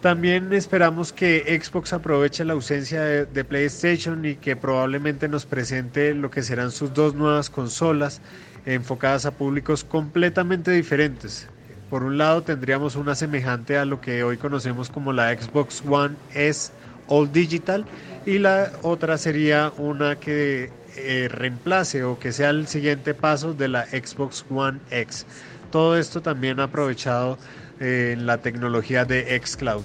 También 0.00 0.50
esperamos 0.54 1.12
que 1.12 1.60
Xbox 1.62 1.92
aproveche 1.92 2.42
la 2.46 2.54
ausencia 2.54 3.02
de, 3.02 3.44
PlayStation 3.44 4.24
y 4.24 4.36
que 4.36 4.56
probablemente 4.56 5.28
nos 5.28 5.44
presente 5.44 6.14
lo 6.14 6.30
que 6.30 6.42
serán 6.42 6.70
sus 6.70 6.94
dos 6.94 7.14
nuevas 7.14 7.50
consolas 7.50 8.22
enfocadas 8.64 9.26
a 9.26 9.32
públicos 9.32 9.84
completamente 9.84 10.70
diferentes. 10.70 11.48
Por 11.90 12.02
un 12.02 12.16
lado 12.16 12.42
tendríamos 12.42 12.96
una 12.96 13.14
semejante 13.14 13.76
a 13.76 13.84
lo 13.84 14.00
que 14.00 14.24
hoy 14.24 14.38
conocemos 14.38 14.88
como 14.88 15.12
la 15.12 15.36
Xbox 15.38 15.82
One 15.86 16.16
S 16.32 16.72
All 17.08 17.30
Digital 17.30 17.84
y 18.24 18.38
la 18.38 18.72
otra 18.80 19.18
sería 19.18 19.70
una 19.76 20.16
que 20.16 20.70
eh, 20.96 21.28
reemplace 21.30 22.04
o 22.04 22.18
que 22.18 22.32
sea 22.32 22.50
el 22.50 22.68
siguiente 22.68 23.12
paso 23.12 23.52
de 23.52 23.68
la 23.68 23.84
Xbox 23.86 24.46
One 24.48 24.78
X. 24.90 25.26
Todo 25.70 25.98
esto 25.98 26.22
también 26.22 26.58
aprovechado 26.58 27.36
en 27.80 28.26
la 28.26 28.38
tecnología 28.38 29.04
de 29.04 29.40
xCloud. 29.42 29.84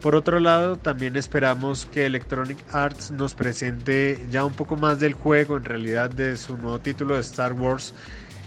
Por 0.00 0.14
otro 0.14 0.38
lado, 0.38 0.76
también 0.76 1.16
esperamos 1.16 1.86
que 1.86 2.06
Electronic 2.06 2.58
Arts 2.72 3.10
nos 3.10 3.34
presente 3.34 4.24
ya 4.30 4.44
un 4.44 4.52
poco 4.52 4.76
más 4.76 5.00
del 5.00 5.14
juego, 5.14 5.56
en 5.56 5.64
realidad 5.64 6.10
de 6.10 6.36
su 6.36 6.56
nuevo 6.58 6.78
título 6.78 7.14
de 7.14 7.22
Star 7.22 7.54
Wars 7.54 7.94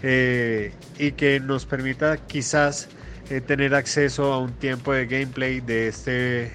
eh, 0.02 0.72
y 0.98 1.12
que 1.12 1.40
nos 1.40 1.66
permita 1.66 2.16
quizás 2.16 2.88
eh, 3.28 3.40
tener 3.40 3.74
acceso 3.74 4.32
a 4.32 4.38
un 4.38 4.52
tiempo 4.52 4.92
de 4.92 5.06
gameplay 5.06 5.60
de 5.60 5.88
este, 5.88 6.52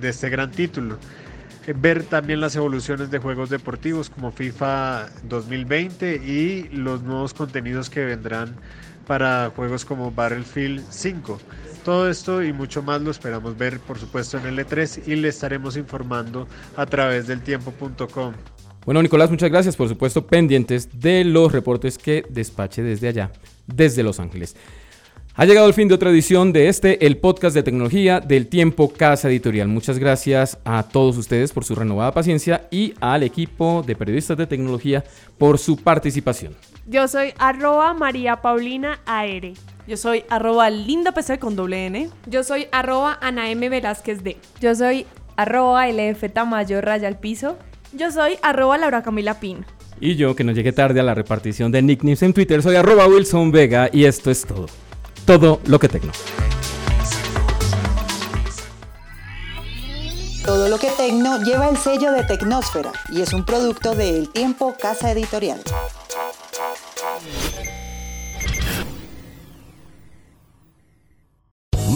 de 0.00 0.08
este 0.08 0.30
gran 0.30 0.50
título. 0.50 0.98
Eh, 1.66 1.74
ver 1.76 2.04
también 2.04 2.40
las 2.40 2.56
evoluciones 2.56 3.10
de 3.10 3.18
juegos 3.18 3.50
deportivos 3.50 4.08
como 4.08 4.32
FIFA 4.32 5.10
2020 5.24 6.14
y 6.16 6.68
los 6.70 7.02
nuevos 7.02 7.34
contenidos 7.34 7.90
que 7.90 8.04
vendrán 8.04 8.56
para 9.08 9.50
juegos 9.56 9.84
como 9.84 10.12
Battlefield 10.12 10.84
5. 10.88 11.40
Todo 11.84 12.08
esto 12.08 12.42
y 12.44 12.52
mucho 12.52 12.82
más 12.82 13.00
lo 13.00 13.10
esperamos 13.10 13.56
ver, 13.56 13.80
por 13.80 13.98
supuesto, 13.98 14.38
en 14.38 14.46
el 14.46 14.58
E3 14.58 15.08
y 15.08 15.16
le 15.16 15.28
estaremos 15.28 15.76
informando 15.76 16.46
a 16.76 16.86
través 16.86 17.26
del 17.26 17.40
tiempo.com. 17.40 18.34
Bueno, 18.84 19.02
Nicolás, 19.02 19.30
muchas 19.30 19.50
gracias. 19.50 19.74
Por 19.74 19.88
supuesto, 19.88 20.26
pendientes 20.26 21.00
de 21.00 21.24
los 21.24 21.50
reportes 21.50 21.98
que 21.98 22.24
despache 22.28 22.82
desde 22.82 23.08
allá, 23.08 23.32
desde 23.66 24.02
Los 24.02 24.20
Ángeles. 24.20 24.54
Ha 25.34 25.44
llegado 25.44 25.68
el 25.68 25.74
fin 25.74 25.86
de 25.88 25.94
otra 25.94 26.10
edición 26.10 26.52
de 26.52 26.68
este, 26.68 27.06
el 27.06 27.16
podcast 27.16 27.54
de 27.54 27.62
tecnología 27.62 28.18
del 28.18 28.48
tiempo 28.48 28.92
Casa 28.92 29.28
Editorial. 29.28 29.68
Muchas 29.68 29.98
gracias 29.98 30.58
a 30.64 30.82
todos 30.82 31.16
ustedes 31.16 31.52
por 31.52 31.64
su 31.64 31.74
renovada 31.74 32.12
paciencia 32.12 32.66
y 32.70 32.92
al 33.00 33.22
equipo 33.22 33.84
de 33.86 33.94
periodistas 33.94 34.36
de 34.36 34.48
tecnología 34.48 35.04
por 35.38 35.58
su 35.58 35.76
participación. 35.76 36.54
Yo 36.88 37.06
soy 37.06 37.34
arroba 37.38 37.92
María 37.92 38.40
Paulina 38.40 39.00
Aere. 39.04 39.54
Yo 39.86 39.96
soy 39.96 40.24
arroba 40.30 40.70
Linda 40.70 41.12
PC 41.12 41.38
con 41.38 41.54
doble 41.54 41.86
N. 41.86 42.08
Yo 42.26 42.42
soy 42.42 42.66
arroba 42.72 43.18
Ana 43.20 43.50
M. 43.50 43.68
Velázquez 43.68 44.22
D. 44.24 44.38
Yo 44.60 44.74
soy 44.74 45.06
arroba 45.36 45.86
LF 45.86 46.32
Tamayo 46.32 46.80
raya 46.80 47.06
al 47.06 47.18
piso. 47.18 47.58
Yo 47.92 48.10
soy 48.10 48.38
arroba 48.42 48.78
Laura 48.78 49.02
Camila 49.02 49.38
Pin. 49.38 49.66
Y 50.00 50.16
yo, 50.16 50.34
que 50.34 50.44
no 50.44 50.52
llegué 50.52 50.72
tarde 50.72 51.00
a 51.00 51.02
la 51.02 51.14
repartición 51.14 51.70
de 51.72 51.82
nicknames 51.82 52.22
en 52.22 52.32
Twitter, 52.32 52.62
soy 52.62 52.76
arroba 52.76 53.06
Wilson 53.06 53.52
Vega 53.52 53.90
y 53.92 54.04
esto 54.04 54.30
es 54.30 54.46
todo 54.46 54.66
todo 55.28 55.60
lo 55.66 55.78
que 55.78 55.90
Tecno. 55.90 56.10
Todo 60.42 60.68
lo 60.70 60.78
que 60.78 60.88
Tecno 60.92 61.42
lleva 61.42 61.68
el 61.68 61.76
sello 61.76 62.12
de 62.12 62.24
Tecnósfera 62.24 62.92
y 63.10 63.20
es 63.20 63.34
un 63.34 63.44
producto 63.44 63.94
de 63.94 64.16
El 64.16 64.30
Tiempo 64.30 64.74
Casa 64.80 65.10
Editorial. 65.10 65.60